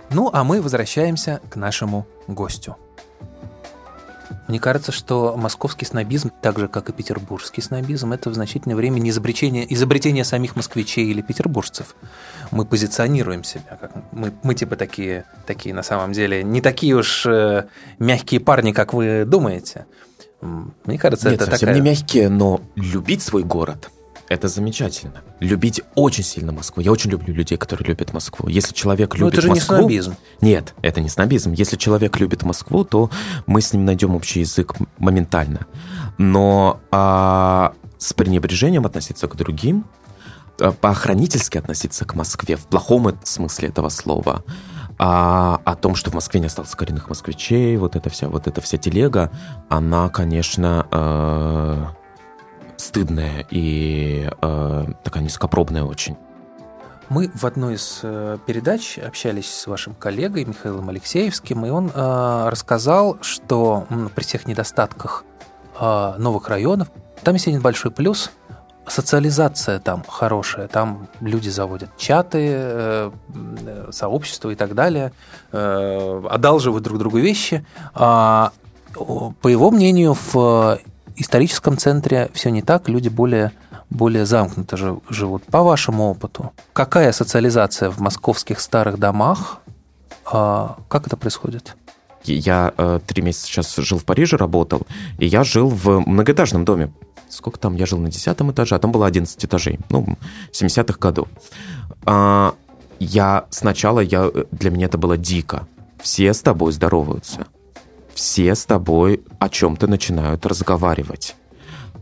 Ну, 0.09 0.29
а 0.33 0.43
мы 0.43 0.59
возвращаемся 0.61 1.39
к 1.49 1.55
нашему 1.55 2.07
гостю. 2.27 2.75
Мне 4.49 4.59
кажется, 4.59 4.91
что 4.91 5.35
московский 5.37 5.85
снобизм, 5.85 6.31
так 6.41 6.57
же, 6.57 6.67
как 6.67 6.89
и 6.89 6.91
петербургский 6.91 7.61
снобизм, 7.61 8.13
это 8.13 8.31
в 8.31 8.33
значительное 8.33 8.75
время 8.75 8.99
не 8.99 9.11
изобретение, 9.11 9.71
изобретение 9.71 10.23
самих 10.23 10.55
москвичей 10.55 11.05
или 11.05 11.21
петербуржцев. 11.21 11.95
Мы 12.49 12.65
позиционируем 12.65 13.43
себя, 13.43 13.77
как 13.79 13.91
мы, 14.11 14.33
мы 14.41 14.55
типа 14.55 14.75
такие, 14.75 15.25
такие 15.45 15.75
на 15.75 15.83
самом 15.83 16.13
деле, 16.13 16.43
не 16.43 16.61
такие 16.61 16.95
уж 16.95 17.27
э, 17.27 17.67
мягкие 17.99 18.39
парни, 18.39 18.71
как 18.71 18.95
вы 18.95 19.23
думаете. 19.23 19.85
Мне 20.41 20.97
кажется, 20.97 21.29
Нет, 21.29 21.41
это 21.41 21.51
совсем 21.51 21.67
такая... 21.67 21.75
не 21.75 21.87
мягкие, 21.87 22.29
но 22.29 22.59
любить 22.75 23.21
свой 23.21 23.43
город– 23.43 23.91
это 24.29 24.47
замечательно. 24.47 25.23
Любить 25.39 25.81
очень 25.95 26.23
сильно 26.23 26.51
Москву. 26.51 26.81
Я 26.81 26.91
очень 26.91 27.09
люблю 27.09 27.33
людей, 27.33 27.57
которые 27.57 27.87
любят 27.87 28.13
Москву. 28.13 28.47
Если 28.47 28.73
человек 28.73 29.15
Ну, 29.15 29.25
любит 29.25 29.33
это 29.33 29.41
же 29.41 29.47
не 29.49 29.55
Москву... 29.55 29.77
снобизм. 29.77 30.15
Нет, 30.39 30.75
это 30.83 31.01
не 31.01 31.09
снобизм. 31.09 31.51
Если 31.53 31.77
человек 31.77 32.19
любит 32.19 32.43
Москву, 32.43 32.85
то 32.85 33.09
мы 33.47 33.61
с 33.61 33.73
ним 33.73 33.85
найдем 33.85 34.15
общий 34.15 34.41
язык 34.41 34.75
моментально. 34.99 35.65
Но 36.19 36.79
а, 36.91 37.73
с 37.97 38.13
пренебрежением 38.13 38.85
относиться 38.85 39.27
к 39.27 39.35
другим, 39.35 39.85
а, 40.59 40.71
по-охранительски 40.73 41.57
относиться 41.57 42.05
к 42.05 42.13
Москве, 42.13 42.55
в 42.55 42.67
плохом 42.67 43.17
смысле 43.23 43.69
этого 43.69 43.89
слова, 43.89 44.43
а, 44.99 45.59
о 45.65 45.75
том, 45.75 45.95
что 45.95 46.11
в 46.11 46.13
Москве 46.13 46.39
не 46.39 46.47
осталось 46.47 46.75
коренных 46.75 47.09
москвичей, 47.09 47.77
вот 47.77 47.95
эта 47.95 48.11
вся, 48.11 48.27
вот 48.29 48.47
эта 48.47 48.61
вся 48.61 48.77
телега, 48.77 49.31
она, 49.69 50.09
конечно, 50.09 50.85
э, 50.91 51.85
стыдная 52.89 53.45
и 53.51 54.27
э, 54.41 54.85
такая 55.03 55.23
низкопробная 55.23 55.83
очень. 55.83 56.17
Мы 57.09 57.29
в 57.35 57.45
одной 57.45 57.75
из 57.75 57.99
э, 58.01 58.39
передач 58.47 58.97
общались 58.97 59.51
с 59.53 59.67
вашим 59.67 59.93
коллегой 59.93 60.45
Михаилом 60.45 60.89
Алексеевским, 60.89 61.65
и 61.67 61.69
он 61.69 61.91
э, 61.93 62.49
рассказал, 62.49 63.19
что 63.21 63.85
при 64.15 64.23
всех 64.23 64.47
недостатках 64.47 65.23
э, 65.79 66.13
новых 66.17 66.49
районов 66.49 66.87
там 67.23 67.35
есть 67.35 67.47
один 67.47 67.61
большой 67.61 67.91
плюс. 67.91 68.31
Социализация 68.87 69.79
там 69.79 70.03
хорошая, 70.07 70.67
там 70.67 71.09
люди 71.21 71.49
заводят 71.49 71.95
чаты, 71.95 72.47
э, 72.49 73.11
сообщества 73.91 74.49
и 74.49 74.55
так 74.55 74.73
далее, 74.73 75.13
э, 75.51 76.23
одалживают 76.27 76.83
друг 76.83 76.97
другу 76.97 77.19
вещи. 77.19 77.63
А, 77.93 78.51
по 78.95 79.47
его 79.47 79.69
мнению, 79.69 80.15
в 80.33 80.79
историческом 81.19 81.77
центре 81.77 82.29
все 82.33 82.49
не 82.49 82.61
так, 82.61 82.89
люди 82.89 83.09
более, 83.09 83.51
более 83.89 84.25
замкнуто 84.25 84.77
жи- 84.77 84.99
живут. 85.09 85.43
По 85.45 85.61
вашему 85.61 86.09
опыту, 86.09 86.51
какая 86.73 87.11
социализация 87.11 87.89
в 87.89 87.99
московских 87.99 88.59
старых 88.59 88.97
домах? 88.97 89.61
А, 90.25 90.77
как 90.87 91.07
это 91.07 91.17
происходит? 91.17 91.75
Я 92.23 92.73
э, 92.77 92.99
три 93.05 93.21
месяца 93.21 93.47
сейчас 93.47 93.75
жил 93.77 93.97
в 93.97 94.05
Париже, 94.05 94.37
работал, 94.37 94.85
и 95.17 95.25
я 95.25 95.43
жил 95.43 95.69
в 95.69 96.01
многоэтажном 96.05 96.65
доме. 96.65 96.91
Сколько 97.29 97.59
там? 97.59 97.75
Я 97.75 97.85
жил 97.85 97.99
на 97.99 98.09
десятом 98.09 98.51
этаже, 98.51 98.75
а 98.75 98.79
там 98.79 98.91
было 98.91 99.05
11 99.05 99.45
этажей, 99.45 99.79
ну, 99.89 100.17
70-х 100.51 100.97
годов. 100.99 101.27
А, 102.05 102.55
я 102.99 103.45
сначала, 103.49 103.99
я, 104.01 104.29
для 104.51 104.71
меня 104.71 104.87
это 104.87 104.97
было 104.97 105.17
дико. 105.17 105.67
Все 106.01 106.33
с 106.33 106.41
тобой 106.41 106.71
здороваются. 106.71 107.47
Все 108.19 108.53
с 108.53 108.65
тобой 108.65 109.23
о 109.39 109.47
чем-то 109.47 109.87
начинают 109.87 110.45
разговаривать. 110.45 111.37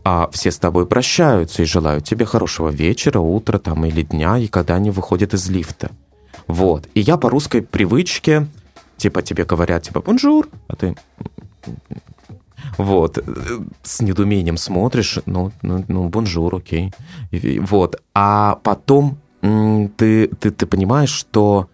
А 0.02 0.28
все 0.32 0.50
с 0.50 0.58
тобой 0.58 0.84
прощаются 0.84 1.62
и 1.62 1.64
желают 1.64 2.06
тебе 2.06 2.24
хорошего 2.24 2.70
вечера, 2.70 3.20
утра 3.20 3.60
там 3.60 3.84
или 3.84 4.02
дня, 4.02 4.36
и 4.36 4.48
когда 4.48 4.74
они 4.74 4.90
выходят 4.90 5.32
из 5.32 5.48
лифта. 5.48 5.92
Вот. 6.48 6.88
И 6.94 7.00
я 7.00 7.18
по 7.18 7.30
русской 7.30 7.62
привычке, 7.62 8.48
типа 8.96 9.22
тебе 9.22 9.44
говорят, 9.44 9.84
типа, 9.84 10.00
bonjour, 10.00 10.48
а 10.66 10.74
ты... 10.74 10.96
Вот, 12.78 13.24
с 13.84 14.00
недоумением 14.00 14.56
смотришь, 14.56 15.20
ну, 15.24 15.52
ну, 15.62 15.84
ну 15.86 16.08
bonjour, 16.08 16.56
окей. 16.56 16.92
Вот, 17.60 18.02
а 18.12 18.58
потом 18.64 19.18
ты, 19.40 20.26
ты, 20.26 20.50
ты 20.50 20.66
понимаешь, 20.66 21.12
что 21.12 21.68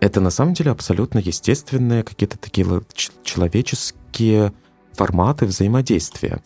это 0.00 0.20
на 0.20 0.30
самом 0.30 0.54
деле 0.54 0.70
абсолютно 0.70 1.18
естественные 1.18 2.02
какие-то 2.02 2.38
такие 2.38 2.66
человеческие 3.22 4.52
форматы 4.92 5.46
взаимодействия, 5.46 6.40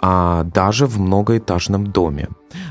а, 0.00 0.44
даже 0.44 0.86
в 0.86 1.00
многоэтажном 1.00 1.86
доме. 1.88 2.28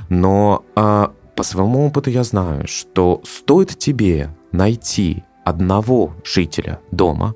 Но 0.09 0.63
а, 0.75 1.13
по 1.35 1.43
своему 1.43 1.85
опыту 1.85 2.09
я 2.09 2.23
знаю, 2.23 2.67
что 2.67 3.21
стоит 3.23 3.77
тебе 3.77 4.35
найти 4.51 5.23
одного 5.45 6.13
жителя 6.25 6.79
дома, 6.91 7.35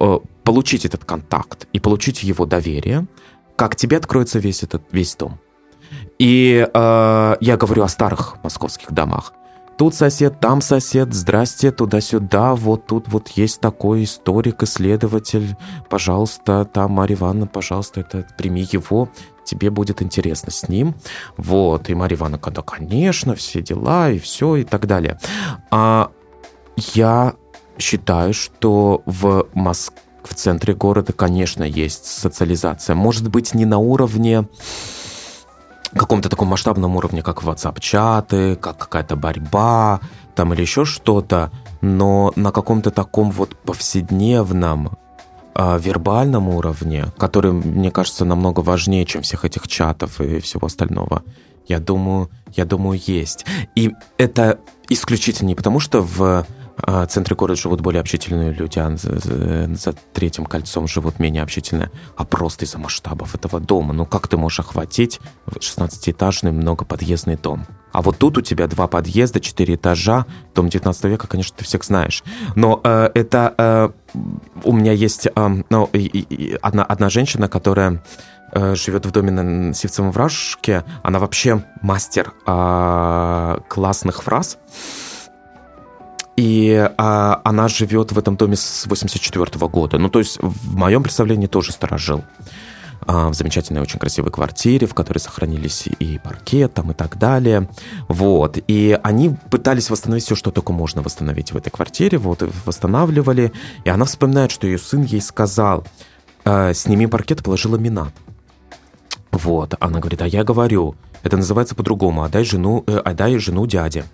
э, 0.00 0.18
получить 0.44 0.84
этот 0.84 1.04
контакт 1.04 1.66
и 1.72 1.80
получить 1.80 2.22
его 2.22 2.44
доверие, 2.44 3.06
как 3.56 3.76
тебе 3.76 3.96
откроется 3.96 4.38
весь 4.38 4.62
этот 4.62 4.82
весь 4.92 5.16
дом. 5.16 5.38
И 6.18 6.68
э, 6.72 7.36
я 7.40 7.56
говорю 7.56 7.84
о 7.84 7.88
старых 7.88 8.36
московских 8.42 8.92
домах. 8.92 9.32
Тут 9.78 9.94
сосед, 9.94 10.40
там 10.40 10.60
сосед, 10.60 11.14
здрасте, 11.14 11.70
туда-сюда, 11.70 12.56
вот 12.56 12.86
тут 12.86 13.06
вот 13.06 13.28
есть 13.28 13.60
такой 13.60 14.02
историк, 14.02 14.64
исследователь, 14.64 15.56
пожалуйста, 15.88 16.64
там 16.64 16.90
Марья 16.90 17.14
Ивановна, 17.14 17.46
пожалуйста, 17.46 18.00
это, 18.00 18.26
прими 18.36 18.66
его, 18.72 19.08
тебе 19.44 19.70
будет 19.70 20.02
интересно 20.02 20.50
с 20.50 20.68
ним. 20.68 20.96
Вот, 21.36 21.88
и 21.90 21.94
Марья 21.94 22.16
Ивановна, 22.16 22.50
да, 22.50 22.62
конечно, 22.62 23.36
все 23.36 23.62
дела, 23.62 24.10
и 24.10 24.18
все, 24.18 24.56
и 24.56 24.64
так 24.64 24.86
далее. 24.88 25.20
А 25.70 26.10
я 26.76 27.34
считаю, 27.78 28.34
что 28.34 29.02
в 29.06 29.46
Моск... 29.54 29.92
в 30.24 30.34
центре 30.34 30.74
города, 30.74 31.12
конечно, 31.12 31.62
есть 31.62 32.04
социализация. 32.04 32.96
Может 32.96 33.30
быть, 33.30 33.54
не 33.54 33.64
на 33.64 33.78
уровне 33.78 34.48
каком-то 35.94 36.28
таком 36.28 36.48
масштабном 36.48 36.96
уровне, 36.96 37.22
как 37.22 37.42
WhatsApp-чаты, 37.42 38.56
как 38.56 38.78
какая-то 38.78 39.16
борьба, 39.16 40.00
там 40.34 40.52
или 40.52 40.60
еще 40.60 40.84
что-то, 40.84 41.50
но 41.80 42.32
на 42.36 42.52
каком-то 42.52 42.90
таком 42.90 43.30
вот 43.30 43.56
повседневном 43.56 44.98
а, 45.54 45.78
вербальном 45.78 46.48
уровне, 46.48 47.06
который, 47.16 47.52
мне 47.52 47.90
кажется, 47.90 48.24
намного 48.24 48.60
важнее, 48.60 49.04
чем 49.06 49.22
всех 49.22 49.44
этих 49.44 49.66
чатов 49.66 50.20
и 50.20 50.40
всего 50.40 50.66
остального. 50.66 51.22
Я 51.66 51.80
думаю, 51.80 52.30
я 52.54 52.64
думаю, 52.64 53.00
есть. 53.04 53.44
И 53.74 53.92
это 54.16 54.60
исключительно 54.88 55.48
не 55.48 55.54
потому, 55.54 55.80
что 55.80 56.00
в 56.00 56.46
а, 56.82 57.06
центре 57.06 57.34
города 57.36 57.60
живут 57.60 57.80
более 57.80 58.00
общительные 58.00 58.52
люди, 58.52 58.78
а 58.78 58.96
за, 58.96 59.18
за- 59.74 59.94
третьим 60.12 60.44
кольцом 60.46 60.86
живут 60.88 61.18
менее 61.18 61.42
общительные, 61.42 61.90
а 62.16 62.24
просто 62.24 62.64
из-за 62.64 62.78
масштабов 62.78 63.34
этого 63.34 63.60
дома. 63.60 63.92
Ну 63.94 64.06
как 64.06 64.28
ты 64.28 64.36
можешь 64.36 64.60
охватить 64.60 65.20
16-этажный 65.48 66.52
многоподъездный 66.52 67.36
дом? 67.36 67.66
А 67.92 68.02
вот 68.02 68.18
тут 68.18 68.38
у 68.38 68.40
тебя 68.42 68.66
два 68.66 68.86
подъезда, 68.86 69.40
четыре 69.40 69.74
этажа, 69.76 70.26
дом 70.54 70.68
19 70.68 71.04
века, 71.04 71.26
конечно, 71.26 71.56
ты 71.56 71.64
всех 71.64 71.84
знаешь. 71.84 72.22
Но 72.54 72.80
э, 72.84 73.10
это... 73.14 73.54
э, 73.56 73.88
у 74.64 74.72
меня 74.72 74.92
есть 74.92 75.26
э, 75.26 75.48
ну, 75.70 75.84
и- 75.92 75.98
и 75.98 76.58
одна, 76.60 76.84
одна 76.84 77.08
женщина, 77.08 77.48
которая 77.48 78.02
э, 78.52 78.74
живет 78.74 79.06
в 79.06 79.10
доме 79.10 79.30
на 79.30 79.74
Сивцевом 79.74 80.12
вражке, 80.12 80.84
она 81.02 81.18
вообще 81.18 81.64
мастер 81.82 82.32
э, 82.46 83.58
классных 83.68 84.22
фраз. 84.22 84.58
И 86.38 86.68
э, 86.70 86.92
она 86.96 87.66
живет 87.66 88.12
в 88.12 88.18
этом 88.18 88.36
доме 88.36 88.54
с 88.54 88.86
84 88.86 89.66
года. 89.66 89.98
Ну, 89.98 90.08
то 90.08 90.20
есть 90.20 90.38
в 90.40 90.76
моем 90.76 91.02
представлении 91.02 91.48
тоже 91.48 91.72
сторожил. 91.72 92.22
А, 93.08 93.30
в 93.30 93.34
замечательной, 93.34 93.82
очень 93.82 93.98
красивой 93.98 94.30
квартире, 94.30 94.86
в 94.86 94.94
которой 94.94 95.18
сохранились 95.18 95.88
и 95.98 96.20
паркет 96.22 96.74
там 96.74 96.92
и 96.92 96.94
так 96.94 97.18
далее. 97.18 97.68
Вот. 98.06 98.56
И 98.68 98.96
они 99.02 99.34
пытались 99.50 99.90
восстановить 99.90 100.26
все, 100.26 100.36
что 100.36 100.52
только 100.52 100.72
можно 100.72 101.02
восстановить 101.02 101.50
в 101.50 101.56
этой 101.56 101.70
квартире. 101.70 102.18
Вот, 102.18 102.44
восстанавливали. 102.64 103.52
И 103.84 103.90
она 103.90 104.04
вспоминает, 104.04 104.52
что 104.52 104.68
ее 104.68 104.78
сын 104.78 105.02
ей 105.02 105.20
сказал, 105.20 105.84
«Э, 106.44 106.72
сними 106.72 107.08
паркет, 107.08 107.42
положи 107.42 107.68
ламинат. 107.68 108.12
Вот. 109.32 109.74
Она 109.80 109.98
говорит, 109.98 110.22
а 110.22 110.28
я 110.28 110.44
говорю, 110.44 110.94
это 111.24 111.36
называется 111.36 111.74
по-другому, 111.74 112.22
отдай 112.22 112.44
жену, 112.44 112.84
э, 112.86 112.96
отдай 112.96 113.38
жену 113.38 113.66
дяде. 113.66 114.04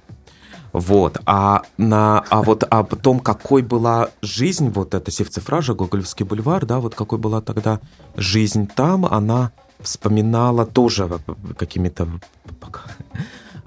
Вот. 0.75 1.19
А, 1.25 1.63
на, 1.79 2.25
а 2.31 2.43
вот 2.43 2.65
о 2.65 2.83
том, 2.83 3.21
какой 3.21 3.63
была 3.63 4.09
жизнь, 4.23 4.71
вот 4.71 4.95
эта 4.95 5.13
севцефража, 5.13 5.73
Гоголевский 5.75 6.27
бульвар, 6.27 6.67
да, 6.67 6.81
вот 6.81 6.97
какой 6.97 7.17
была 7.19 7.41
тогда 7.41 7.79
жизнь 8.17 8.67
там, 8.67 9.07
она 9.07 9.53
вспоминала 9.81 10.67
тоже 10.67 11.09
какими-то 11.57 12.09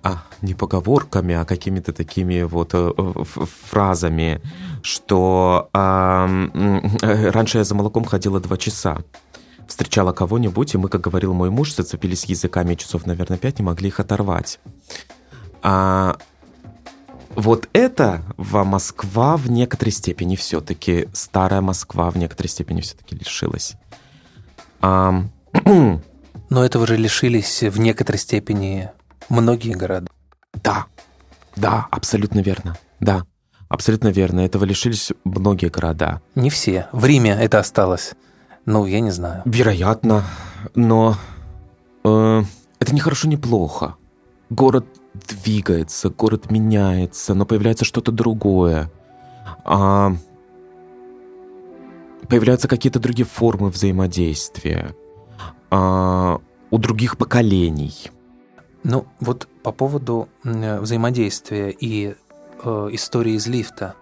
а, 0.04 0.24
не 0.42 0.54
поговорками, 0.54 1.34
а 1.34 1.46
какими-то 1.46 1.94
такими 1.94 2.42
вот 2.42 2.72
э, 2.74 2.92
фразами, 3.70 4.42
что 4.82 5.70
а, 5.72 6.28
раньше 7.02 7.60
я 7.60 7.64
за 7.64 7.74
молоком 7.74 8.04
ходила 8.04 8.42
два 8.42 8.58
часа 8.58 8.98
встречала 9.66 10.14
кого-нибудь, 10.14 10.74
и 10.74 10.78
мы, 10.78 10.88
как 10.88 11.02
говорил 11.02 11.34
мой 11.34 11.50
муж, 11.50 11.74
зацепились 11.74 12.24
языками 12.26 12.76
часов, 12.76 13.06
наверное, 13.06 13.38
пять, 13.38 13.60
не 13.60 13.66
могли 13.66 13.90
их 13.90 14.00
оторвать. 14.00 14.60
А, 15.62 16.16
вот 17.38 17.70
это 17.72 18.24
в 18.36 18.64
Москва 18.64 19.38
в 19.38 19.50
некоторой 19.50 19.92
степени 19.92 20.36
все-таки, 20.36 21.08
старая 21.14 21.62
Москва 21.62 22.10
в 22.10 22.18
некоторой 22.18 22.50
степени 22.50 22.82
все-таки 22.82 23.16
лишилась. 23.16 23.76
А... 24.82 25.24
Но 26.50 26.66
этого 26.66 26.88
же 26.88 26.98
лишились 26.98 27.62
в 27.62 27.80
некоторой 27.80 28.18
степени 28.18 28.90
многие 29.30 29.74
города. 29.74 30.08
Да, 30.64 30.88
да, 31.56 31.88
абсолютно 31.92 32.40
верно. 32.40 32.76
Да, 33.00 33.24
абсолютно 33.70 34.08
верно. 34.08 34.40
Этого 34.40 34.64
лишились 34.64 35.12
многие 35.24 35.70
города. 35.70 36.22
Не 36.34 36.50
все. 36.50 36.88
В 36.92 37.06
Риме 37.06 37.38
это 37.40 37.60
осталось. 37.60 38.14
Ну, 38.66 38.88
я 38.88 39.00
не 39.00 39.12
знаю. 39.12 39.44
Вероятно, 39.46 40.24
но 40.74 41.16
э, 42.04 42.44
это 42.80 42.94
не 42.96 43.00
хорошо, 43.00 43.28
не 43.28 43.38
плохо. 43.38 43.96
Город 44.50 44.88
двигается, 45.28 46.10
город 46.10 46.52
меняется, 46.52 47.34
но 47.34 47.46
появляется 47.46 47.86
что-то 47.86 48.12
другое. 48.12 48.92
А, 49.64 50.14
появляются 52.28 52.68
какие-то 52.68 53.00
другие 53.00 53.26
формы 53.26 53.70
взаимодействия 53.70 54.96
а, 55.70 56.40
у 56.72 56.78
других 56.78 57.18
поколений. 57.18 58.12
Ну, 58.84 59.06
вот 59.20 59.48
по 59.64 59.72
поводу 59.72 60.30
взаимодействия 60.44 61.72
и 61.72 62.16
э, 62.64 62.90
истории 62.92 63.34
из 63.34 63.48
лифта. 63.48 63.96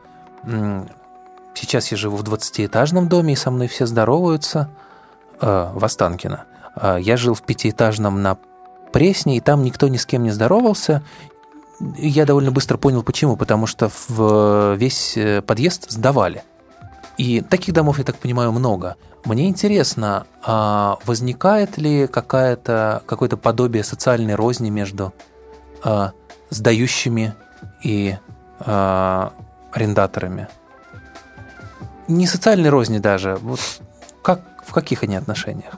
Сейчас 1.56 1.92
я 1.92 1.98
живу 1.98 2.18
в 2.18 2.24
20-этажном 2.24 3.08
доме, 3.08 3.34
и 3.34 3.36
со 3.36 3.50
мной 3.50 3.68
все 3.68 3.88
здороваются 3.88 4.70
э, 5.42 5.72
в 5.74 5.84
Останкино. 5.84 6.46
Э, 6.76 6.98
я 7.00 7.18
жил 7.18 7.34
в 7.34 7.44
пятиэтажном 7.44 8.22
на 8.22 8.38
Пресне, 8.96 9.36
и 9.36 9.40
там 9.42 9.62
никто 9.62 9.90
ни 9.90 9.98
с 9.98 10.06
кем 10.06 10.24
не 10.24 10.32
здоровался. 10.32 11.04
Я 11.98 12.26
довольно 12.26 12.52
быстро 12.52 12.78
понял, 12.78 13.04
почему. 13.04 13.36
Потому 13.36 13.68
что 13.68 13.92
в 14.08 14.76
весь 14.76 15.18
э, 15.18 15.42
подъезд 15.42 15.92
сдавали. 15.92 16.44
И 17.18 17.42
таких 17.42 17.74
домов, 17.74 17.98
я 17.98 18.06
так 18.06 18.16
понимаю, 18.16 18.54
много. 18.54 18.96
Мне 19.26 19.50
интересно, 19.50 20.28
а 20.42 20.98
возникает 21.04 21.78
ли 21.78 22.08
какая-то, 22.08 23.04
какое-то 23.06 23.36
подобие 23.36 23.84
социальной 23.84 24.36
розни 24.36 24.70
между 24.70 25.14
а, 25.84 26.14
сдающими 26.50 27.34
и 27.84 28.16
а, 28.62 29.34
арендаторами? 29.74 30.48
Не 32.08 32.28
социальной 32.28 32.70
розни 32.70 33.00
даже. 33.00 33.36
Вот 33.42 33.60
как, 34.22 34.40
в 34.66 34.72
каких 34.72 35.04
они 35.04 35.18
отношениях? 35.18 35.74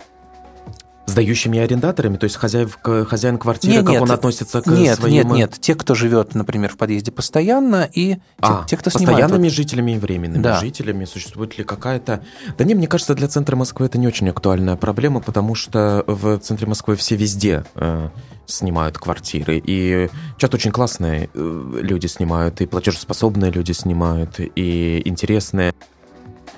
Сдающими 1.08 1.58
арендаторами, 1.58 2.18
то 2.18 2.26
есть 2.26 2.36
хозяин, 2.36 2.70
хозяин 3.06 3.38
квартиры, 3.38 3.76
нет, 3.76 3.86
как 3.86 3.94
нет, 3.94 4.02
он 4.02 4.12
относится 4.12 4.62
к 4.62 4.68
нет, 4.68 4.98
своим... 5.00 5.14
Нет, 5.14 5.26
нет, 5.26 5.58
те, 5.60 5.74
кто 5.74 5.96
живет, 5.96 6.36
например, 6.36 6.70
в 6.70 6.78
подъезде 6.78 7.14
постоянно, 7.14 7.90
и 7.92 8.18
а, 8.42 8.66
те, 8.68 8.76
кто 8.76 8.90
снимает. 8.90 9.22
постоянными 9.22 9.48
жителями 9.48 9.92
и 9.94 9.98
временными 10.00 10.44
да. 10.44 10.60
жителями 10.60 11.06
существует 11.06 11.58
ли 11.58 11.64
какая-то... 11.64 12.24
Да 12.58 12.64
не, 12.66 12.76
мне 12.76 12.88
кажется, 12.88 13.16
для 13.16 13.30
центра 13.30 13.56
Москвы 13.56 13.86
это 13.86 13.98
не 13.98 14.06
очень 14.06 14.30
актуальная 14.30 14.76
проблема, 14.76 15.22
потому 15.22 15.56
что 15.56 16.04
в 16.08 16.40
центре 16.40 16.68
Москвы 16.68 16.98
все 16.98 17.16
везде 17.16 17.64
э, 17.76 18.10
снимают 18.46 18.98
квартиры, 18.98 19.62
и 19.66 20.10
часто 20.38 20.58
очень 20.58 20.72
классные 20.72 21.30
э, 21.34 21.80
люди 21.82 22.08
снимают, 22.08 22.60
и 22.60 22.66
платежеспособные 22.66 23.50
люди 23.50 23.72
снимают, 23.72 24.40
и 24.40 25.02
интересные. 25.06 25.74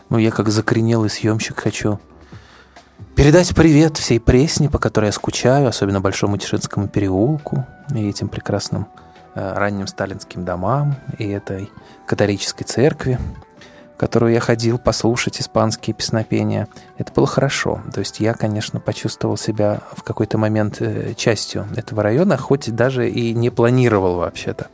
Ну, 0.10 0.18
я 0.18 0.32
как 0.32 0.50
закоренелый 0.50 1.12
съемщик 1.12 1.60
хочу 1.60 2.00
Передать 3.20 3.54
привет 3.54 3.98
всей 3.98 4.18
Пресне, 4.18 4.70
по 4.70 4.80
которой 4.80 5.08
я 5.08 5.12
скучаю, 5.12 5.68
особенно 5.68 6.00
Большому 6.00 6.38
Тишинскому 6.38 6.88
переулку 6.88 7.66
и 7.94 8.08
этим 8.08 8.30
прекрасным 8.30 8.88
э, 9.36 9.54
ранним 9.58 9.88
сталинским 9.88 10.46
домам 10.46 10.96
и 11.18 11.28
этой 11.28 11.70
католической 12.08 12.64
церкви, 12.64 13.20
в 13.94 14.00
которую 14.00 14.32
я 14.32 14.40
ходил 14.40 14.78
послушать 14.78 15.42
испанские 15.42 15.94
песнопения. 15.94 16.70
Это 16.98 17.12
было 17.12 17.28
хорошо. 17.28 17.82
То 17.94 18.00
есть 18.00 18.22
я, 18.22 18.34
конечно, 18.34 18.80
почувствовал 18.80 19.36
себя 19.36 19.82
в 19.92 20.02
какой-то 20.04 20.38
момент 20.38 20.78
э, 20.80 21.14
частью 21.16 21.68
этого 21.76 22.02
района, 22.02 22.38
хоть 22.38 22.74
даже 22.74 23.10
и 23.10 23.34
не 23.34 23.50
планировал 23.50 24.16
вообще-то. 24.16 24.68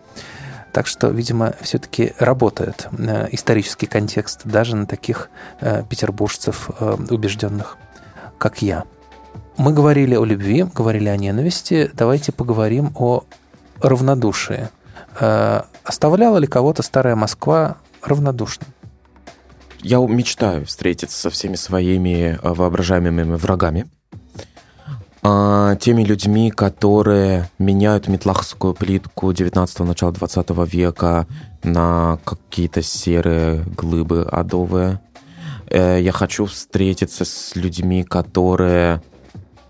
Так 0.71 0.85
что, 0.85 1.07
видимо, 1.07 1.55
все-таки 1.61 2.13
работает 2.19 2.89
э, 2.91 3.27
исторический 3.31 3.87
контекст 3.87 4.41
даже 4.43 4.75
на 4.75 4.85
таких 4.85 5.31
э, 5.61 5.81
петербуржцев 5.89 6.69
убежденных 7.09 7.79
как 8.37 8.61
я. 8.61 8.85
Мы 9.57 9.73
говорили 9.73 10.15
о 10.15 10.25
любви, 10.25 10.63
говорили 10.63 11.09
о 11.09 11.17
ненависти. 11.17 11.89
Давайте 11.93 12.31
поговорим 12.31 12.91
о 12.95 13.23
равнодушии. 13.81 14.69
Э, 15.19 15.61
оставляла 15.83 16.37
ли 16.37 16.47
кого-то 16.47 16.83
старая 16.83 17.15
Москва 17.15 17.77
равнодушным? 18.01 18.69
Я 19.81 19.99
мечтаю 19.99 20.65
встретиться 20.65 21.17
со 21.17 21.29
всеми 21.29 21.55
своими 21.55 22.39
э, 22.41 22.53
воображаемыми 22.53 23.35
врагами. 23.35 23.87
А, 25.27 25.75
теми 25.77 26.03
людьми, 26.03 26.51
которые 26.51 27.49
меняют 27.57 28.07
метлахскую 28.07 28.75
плитку 28.75 29.31
19-го, 29.31 29.83
начала 29.83 30.11
20 30.11 30.49
века 30.71 31.25
на 31.63 32.19
какие-то 32.23 32.83
серые 32.83 33.63
глыбы 33.63 34.27
адовые. 34.31 34.99
Э, 35.69 35.99
я 36.01 36.11
хочу 36.11 36.45
встретиться 36.45 37.25
с 37.25 37.55
людьми, 37.55 38.03
которые 38.03 39.01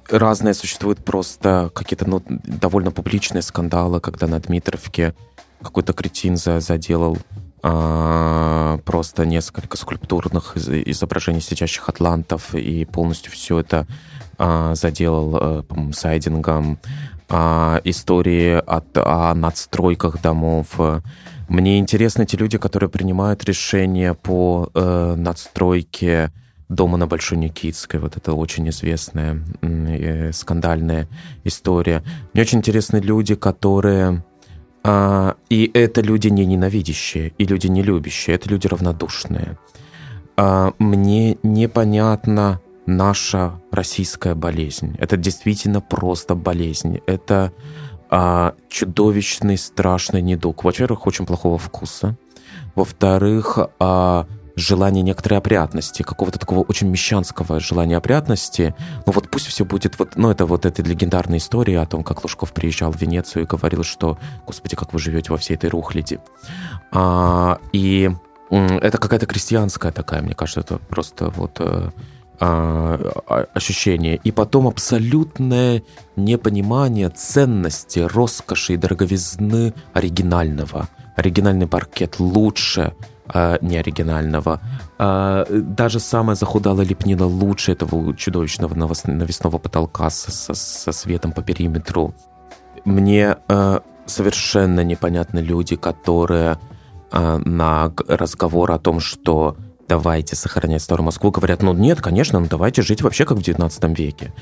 разные 0.10 0.54
существуют 0.54 1.04
просто 1.04 1.72
какие-то 1.74 2.08
ну, 2.08 2.22
довольно 2.28 2.92
публичные 2.92 3.42
скандалы, 3.42 4.00
когда 4.00 4.28
на 4.28 4.40
Дмитровке 4.40 5.16
какой-то 5.62 5.94
кретин 5.94 6.38
заделал 6.38 7.18
а, 7.64 8.78
просто 8.86 9.26
несколько 9.26 9.78
скульптурных 9.78 10.56
изображений 10.56 11.42
сидящих 11.42 11.90
атлантов 11.90 12.54
и 12.54 12.86
полностью 12.86 13.32
все 13.32 13.60
это 13.60 13.88
а, 14.38 14.76
заделал, 14.76 15.36
а, 15.36 15.64
по-моему, 15.64 15.94
сайдингом. 15.94 16.78
А, 17.28 17.82
истории 17.84 18.54
от, 18.54 18.86
о 18.98 19.34
надстройках 19.34 20.22
домов, 20.22 20.80
мне 21.48 21.80
интересны 21.80 22.26
те 22.26 22.38
люди, 22.38 22.58
которые 22.58 22.90
принимают 22.90 23.44
решения 23.46 24.14
по 24.14 24.70
э, 24.74 25.16
надстройке 25.16 26.32
дома 26.70 26.98
на 26.98 27.08
Большой 27.08 27.38
Никитской. 27.38 28.00
Вот 28.00 28.18
это 28.18 28.34
очень 28.34 28.68
известная 28.70 29.42
э, 29.62 30.32
скандальная 30.32 31.08
история. 31.44 32.04
Мне 32.34 32.42
очень 32.42 32.60
интересны 32.60 32.98
люди, 32.98 33.36
которые... 33.36 34.24
Э, 34.84 35.34
и 35.50 35.70
это 35.74 36.02
люди 36.02 36.30
не 36.30 36.46
ненавидящие, 36.46 37.34
и 37.38 37.46
люди 37.46 37.68
не 37.68 37.84
любящие, 37.84 38.36
это 38.36 38.50
люди 38.50 38.68
равнодушные. 38.68 39.58
Э, 40.38 40.72
мне 40.80 41.38
непонятна 41.44 42.60
наша 42.86 43.60
российская 43.71 44.36
болезнь. 44.36 44.95
Это 45.00 45.17
действительно 45.17 45.82
просто 45.82 46.36
болезнь. 46.36 47.00
Это 47.08 47.52
а, 48.10 48.54
чудовищный, 48.69 49.58
страшный 49.58 50.21
недуг. 50.21 50.63
Во-первых, 50.63 51.08
очень 51.08 51.26
плохого 51.26 51.58
вкуса. 51.58 52.15
Во-вторых, 52.76 53.58
а, 53.80 54.28
желание 54.56 55.04
некоторой 55.04 55.39
опрятности, 55.39 56.02
какого-то 56.02 56.39
такого 56.39 56.60
очень 56.60 56.88
мещанского 56.88 57.60
желания 57.60 57.98
опрятности. 57.98 58.74
Ну 59.06 59.12
вот 59.12 59.30
пусть 59.30 59.48
все 59.48 59.65
будет 59.65 60.00
вот, 60.00 60.15
ну 60.15 60.30
это 60.30 60.45
вот 60.45 60.65
эта 60.65 60.82
легендарная 60.82 61.39
история 61.39 61.82
о 61.82 61.86
том, 61.86 62.04
как 62.04 62.24
Лужков 62.24 62.54
приезжал 62.54 62.91
в 62.91 63.02
Венецию 63.02 63.43
и 63.43 63.48
говорил, 63.48 63.84
что, 63.84 64.17
господи, 64.45 64.76
как 64.76 64.93
вы 64.93 65.00
живете 65.00 65.32
во 65.32 65.38
всей 65.38 65.56
этой 65.56 65.69
рухляди. 65.69 66.19
А, 66.91 67.60
и 67.74 68.12
это 68.50 68.98
какая-то 68.98 69.26
крестьянская 69.26 69.91
такая, 69.91 70.21
мне 70.21 70.36
кажется, 70.36 70.62
это 70.62 70.78
просто 70.78 71.30
вот 71.32 71.58
э, 71.60 71.89
а, 72.39 73.48
ощущение. 73.54 74.19
И 74.24 74.32
потом 74.32 74.67
абсолютное 74.67 75.84
непонимание 76.15 77.10
ценности, 77.10 78.00
роскоши 78.00 78.74
и 78.74 78.78
дороговизны 78.78 79.74
оригинального. 79.93 80.88
Оригинальный 81.15 81.67
паркет 81.67 82.19
лучше 82.19 82.93
а, 83.28 83.58
неоригинального. 83.62 84.62
А, 84.98 85.45
даже 85.50 86.00
самая 86.00 86.36
захудалая 86.36 86.86
лепнина 86.86 87.26
лучше 87.26 87.71
этого 87.71 88.15
чудовищного 88.15 88.76
навесного 88.76 89.58
потолка 89.58 90.10
со, 90.10 90.32
со, 90.32 90.54
со 90.54 90.91
светом 90.91 91.32
по 91.32 91.41
периметру. 91.41 92.13
Мне 92.86 93.38
а, 93.48 93.82
совершенно 94.06 94.84
непонятны 94.84 95.39
люди, 95.39 95.76
которые 95.76 96.60
а, 97.12 97.38
на 97.39 97.91
разговор 98.08 98.71
о 98.71 98.80
том, 98.80 99.00
что 99.00 99.58
давайте 99.88 100.36
сохранять 100.36 100.82
старую 100.82 101.06
Москву, 101.06 101.32
говорят, 101.32 101.62
ну 101.62 101.74
нет, 101.74 102.02
конечно, 102.02 102.39
ну 102.39 102.48
давайте 102.50 102.82
жить 102.82 103.02
вообще 103.02 103.26
как 103.26 103.38
в 103.38 103.41
19 103.41 103.98
веке. 103.98 104.34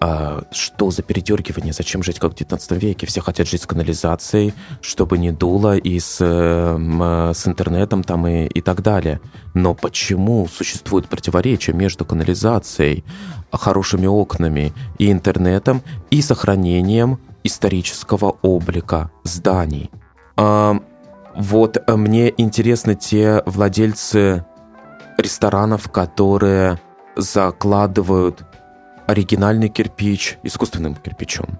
А 0.00 0.42
что 0.50 0.90
за 0.90 1.02
передергивание? 1.02 1.72
Зачем 1.72 2.02
жить 2.02 2.18
как 2.18 2.32
в 2.32 2.34
19 2.34 2.72
веке? 2.72 3.06
Все 3.06 3.20
хотят 3.20 3.48
жить 3.48 3.62
с 3.62 3.66
канализацией, 3.66 4.52
чтобы 4.80 5.18
не 5.18 5.32
дуло, 5.32 5.76
и 5.76 5.98
с, 5.98 6.18
э, 6.20 7.32
с 7.34 7.46
интернетом 7.46 8.02
там 8.02 8.26
и, 8.26 8.46
и 8.46 8.60
так 8.60 8.82
далее. 8.82 9.20
Но 9.54 9.74
почему 9.74 10.46
существует 10.48 11.08
противоречие 11.08 11.74
между 11.74 12.04
канализацией, 12.04 13.04
хорошими 13.50 14.06
окнами 14.06 14.74
и 14.98 15.10
интернетом 15.10 15.82
и 16.10 16.20
сохранением 16.20 17.18
исторического 17.42 18.36
облика 18.42 19.10
зданий? 19.22 19.90
А, 20.36 20.76
вот 21.34 21.78
э, 21.78 21.96
мне 21.96 22.32
интересны 22.36 22.94
те 22.94 23.42
владельцы 23.46 24.44
ресторанов, 25.18 25.90
которые 25.90 26.80
закладывают 27.16 28.44
оригинальный 29.06 29.68
кирпич 29.68 30.38
искусственным 30.42 30.96
кирпичом. 30.96 31.58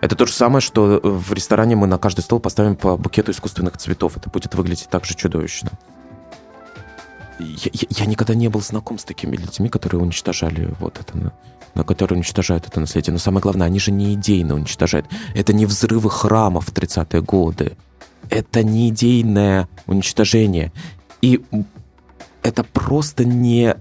Это 0.00 0.14
то 0.14 0.26
же 0.26 0.32
самое, 0.32 0.60
что 0.60 1.00
в 1.02 1.32
ресторане 1.32 1.74
мы 1.74 1.86
на 1.86 1.98
каждый 1.98 2.20
стол 2.20 2.38
поставим 2.38 2.76
по 2.76 2.96
букету 2.96 3.32
искусственных 3.32 3.78
цветов. 3.78 4.16
Это 4.16 4.30
будет 4.30 4.54
выглядеть 4.54 4.88
так 4.88 5.04
же 5.04 5.14
чудовищно. 5.14 5.70
Я, 7.40 7.70
я, 7.72 7.86
я 7.90 8.06
никогда 8.06 8.34
не 8.34 8.48
был 8.48 8.60
знаком 8.60 8.98
с 8.98 9.04
такими 9.04 9.36
людьми, 9.36 9.68
которые 9.68 10.00
уничтожали 10.00 10.72
вот 10.78 11.00
это, 11.00 11.32
на 11.74 11.84
которые 11.84 12.16
уничтожают 12.16 12.66
это 12.66 12.78
наследие. 12.80 13.12
Но 13.12 13.18
самое 13.18 13.42
главное, 13.42 13.66
они 13.66 13.80
же 13.80 13.90
не 13.90 14.14
идейно 14.14 14.54
уничтожают. 14.54 15.06
Это 15.34 15.52
не 15.52 15.66
взрывы 15.66 16.10
храмов 16.10 16.66
в 16.66 16.72
30-е 16.72 17.22
годы. 17.22 17.76
Это 18.30 18.62
не 18.62 18.90
идейное 18.90 19.68
уничтожение. 19.86 20.72
И 21.22 21.42
это 22.48 22.64
просто 22.64 23.24
не... 23.24 23.76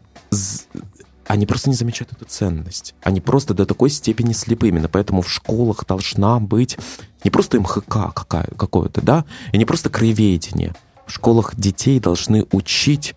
Они 1.25 1.45
просто 1.45 1.69
не 1.69 1.75
замечают 1.75 2.13
эту 2.13 2.25
ценность. 2.25 2.95
Они 3.01 3.19
просто 3.19 3.53
до 3.53 3.65
такой 3.65 3.89
степени 3.89 4.33
слепы. 4.33 4.69
Именно 4.69 4.87
поэтому 4.87 5.21
в 5.21 5.29
школах 5.29 5.85
должна 5.85 6.39
быть 6.39 6.77
не 7.23 7.31
просто 7.31 7.59
МХК 7.59 8.13
какая, 8.13 8.47
какое-то, 8.57 9.01
да, 9.01 9.25
и 9.51 9.57
не 9.57 9.65
просто 9.65 9.89
краеведение. 9.89 10.73
В 11.05 11.13
школах 11.13 11.55
детей 11.55 11.99
должны 11.99 12.45
учить 12.51 13.15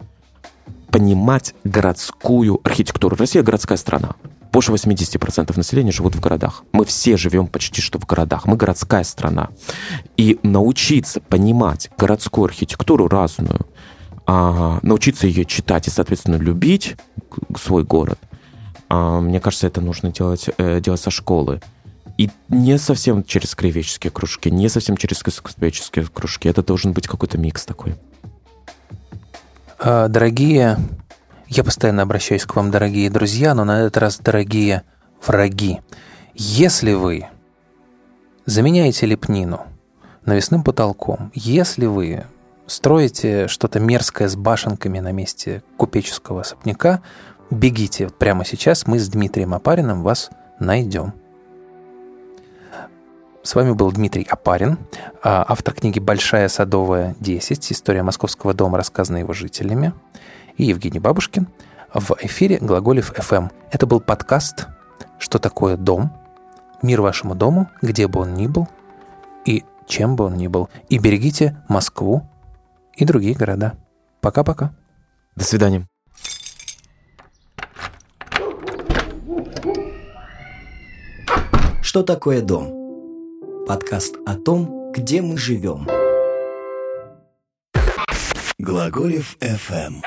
понимать 0.91 1.55
городскую 1.63 2.61
архитектуру. 2.65 3.17
Россия 3.17 3.43
городская 3.43 3.79
страна. 3.79 4.15
Больше 4.53 4.73
80% 4.73 5.57
населения 5.57 5.93
живут 5.93 6.17
в 6.17 6.21
городах. 6.21 6.65
Мы 6.73 6.85
все 6.85 7.17
живем 7.17 7.47
почти 7.47 7.81
что 7.81 8.01
в 8.01 8.07
городах. 8.07 8.47
Мы 8.47 8.57
городская 8.57 9.05
страна. 9.05 9.51
И 10.17 10.41
научиться 10.43 11.21
понимать 11.21 11.91
городскую 11.97 12.47
архитектуру 12.47 13.07
разную, 13.07 13.67
а, 14.33 14.79
научиться 14.83 15.27
ее 15.27 15.45
читать 15.45 15.89
и, 15.89 15.91
соответственно, 15.91 16.37
любить 16.37 16.97
свой 17.57 17.83
город, 17.83 18.17
а, 18.89 19.21
мне 19.21 19.41
кажется, 19.41 19.67
это 19.67 19.81
нужно 19.81 20.13
делать, 20.13 20.49
э, 20.57 20.81
делать 20.81 21.01
со 21.01 21.11
школы. 21.11 21.61
И 22.17 22.31
не 22.49 22.79
совсем 22.79 23.25
через 23.25 23.57
краеведческие 23.57 24.13
кружки, 24.13 24.49
не 24.49 24.69
совсем 24.69 24.97
через 24.97 25.21
искусствоведческие 25.21 26.07
кружки. 26.07 26.49
Это 26.49 26.63
должен 26.63 26.93
быть 26.93 27.09
какой-то 27.09 27.39
микс 27.39 27.67
такой. 27.67 27.97
А, 29.81 30.07
дорогие, 30.07 30.79
я 31.49 31.65
постоянно 31.65 32.03
обращаюсь 32.03 32.45
к 32.45 32.55
вам, 32.55 32.71
дорогие 32.71 33.11
друзья, 33.11 33.53
но 33.57 33.65
на 33.65 33.81
этот 33.81 33.97
раз 33.97 34.21
дорогие 34.21 34.85
враги. 35.27 35.81
Если 36.35 36.93
вы 36.93 37.27
заменяете 38.47 39.07
лепнину 39.07 39.67
навесным 40.25 40.63
потолком, 40.63 41.33
если 41.35 41.87
вы 41.87 42.27
строите 42.71 43.49
что-то 43.49 43.81
мерзкое 43.81 44.29
с 44.29 44.37
башенками 44.37 45.01
на 45.01 45.11
месте 45.13 45.63
купеческого 45.77 46.43
особняка, 46.43 47.03
бегите 47.51 48.09
прямо 48.09 48.45
сейчас, 48.45 48.87
мы 48.87 48.99
с 49.01 49.09
Дмитрием 49.09 49.55
Апариным 49.55 50.03
вас 50.03 50.31
найдем. 50.61 51.13
С 53.43 53.55
вами 53.55 53.73
был 53.73 53.91
Дмитрий 53.91 54.27
Апарин, 54.31 54.79
а, 55.23 55.45
автор 55.49 55.75
книги 55.75 55.99
«Большая 55.99 56.49
садовая 56.49 57.17
10. 57.21 57.73
История 57.73 58.03
московского 58.03 58.55
дома, 58.55 58.79
рассказанная 58.79 59.23
его 59.23 59.33
жителями», 59.33 59.93
и 60.57 60.65
Евгений 60.65 61.01
Бабушкин 61.01 61.49
в 61.93 62.17
эфире 62.21 62.59
Глаголев 62.59 63.13
FM. 63.13 63.51
Это 63.73 63.87
был 63.87 64.01
подкаст 64.01 64.69
«Что 65.19 65.39
такое 65.39 65.77
дом?», 65.77 66.13
«Мир 66.83 67.01
вашему 67.01 67.35
дому», 67.35 67.69
где 67.83 68.07
бы 68.07 68.21
он 68.21 68.35
ни 68.35 68.47
был 68.47 68.69
и 69.45 69.65
чем 69.87 70.17
бы 70.17 70.25
он 70.25 70.37
ни 70.37 70.47
был. 70.47 70.69
И 70.89 70.99
берегите 70.99 71.57
Москву, 71.69 72.27
и 72.97 73.05
другие 73.05 73.35
города. 73.35 73.79
Пока-пока. 74.21 74.75
До 75.37 75.45
свидания. 75.45 75.87
Что 81.83 82.03
такое 82.03 82.43
дом? 82.43 83.67
Подкаст 83.67 84.17
о 84.27 84.37
том, 84.37 84.93
где 84.93 85.23
мы 85.23 85.37
живем. 85.39 85.89
Глаголев 88.59 89.37
FM. 89.41 90.03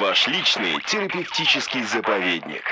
Ваш 0.00 0.28
личный 0.28 0.80
терапевтический 0.86 1.82
заповедник. 1.84 2.62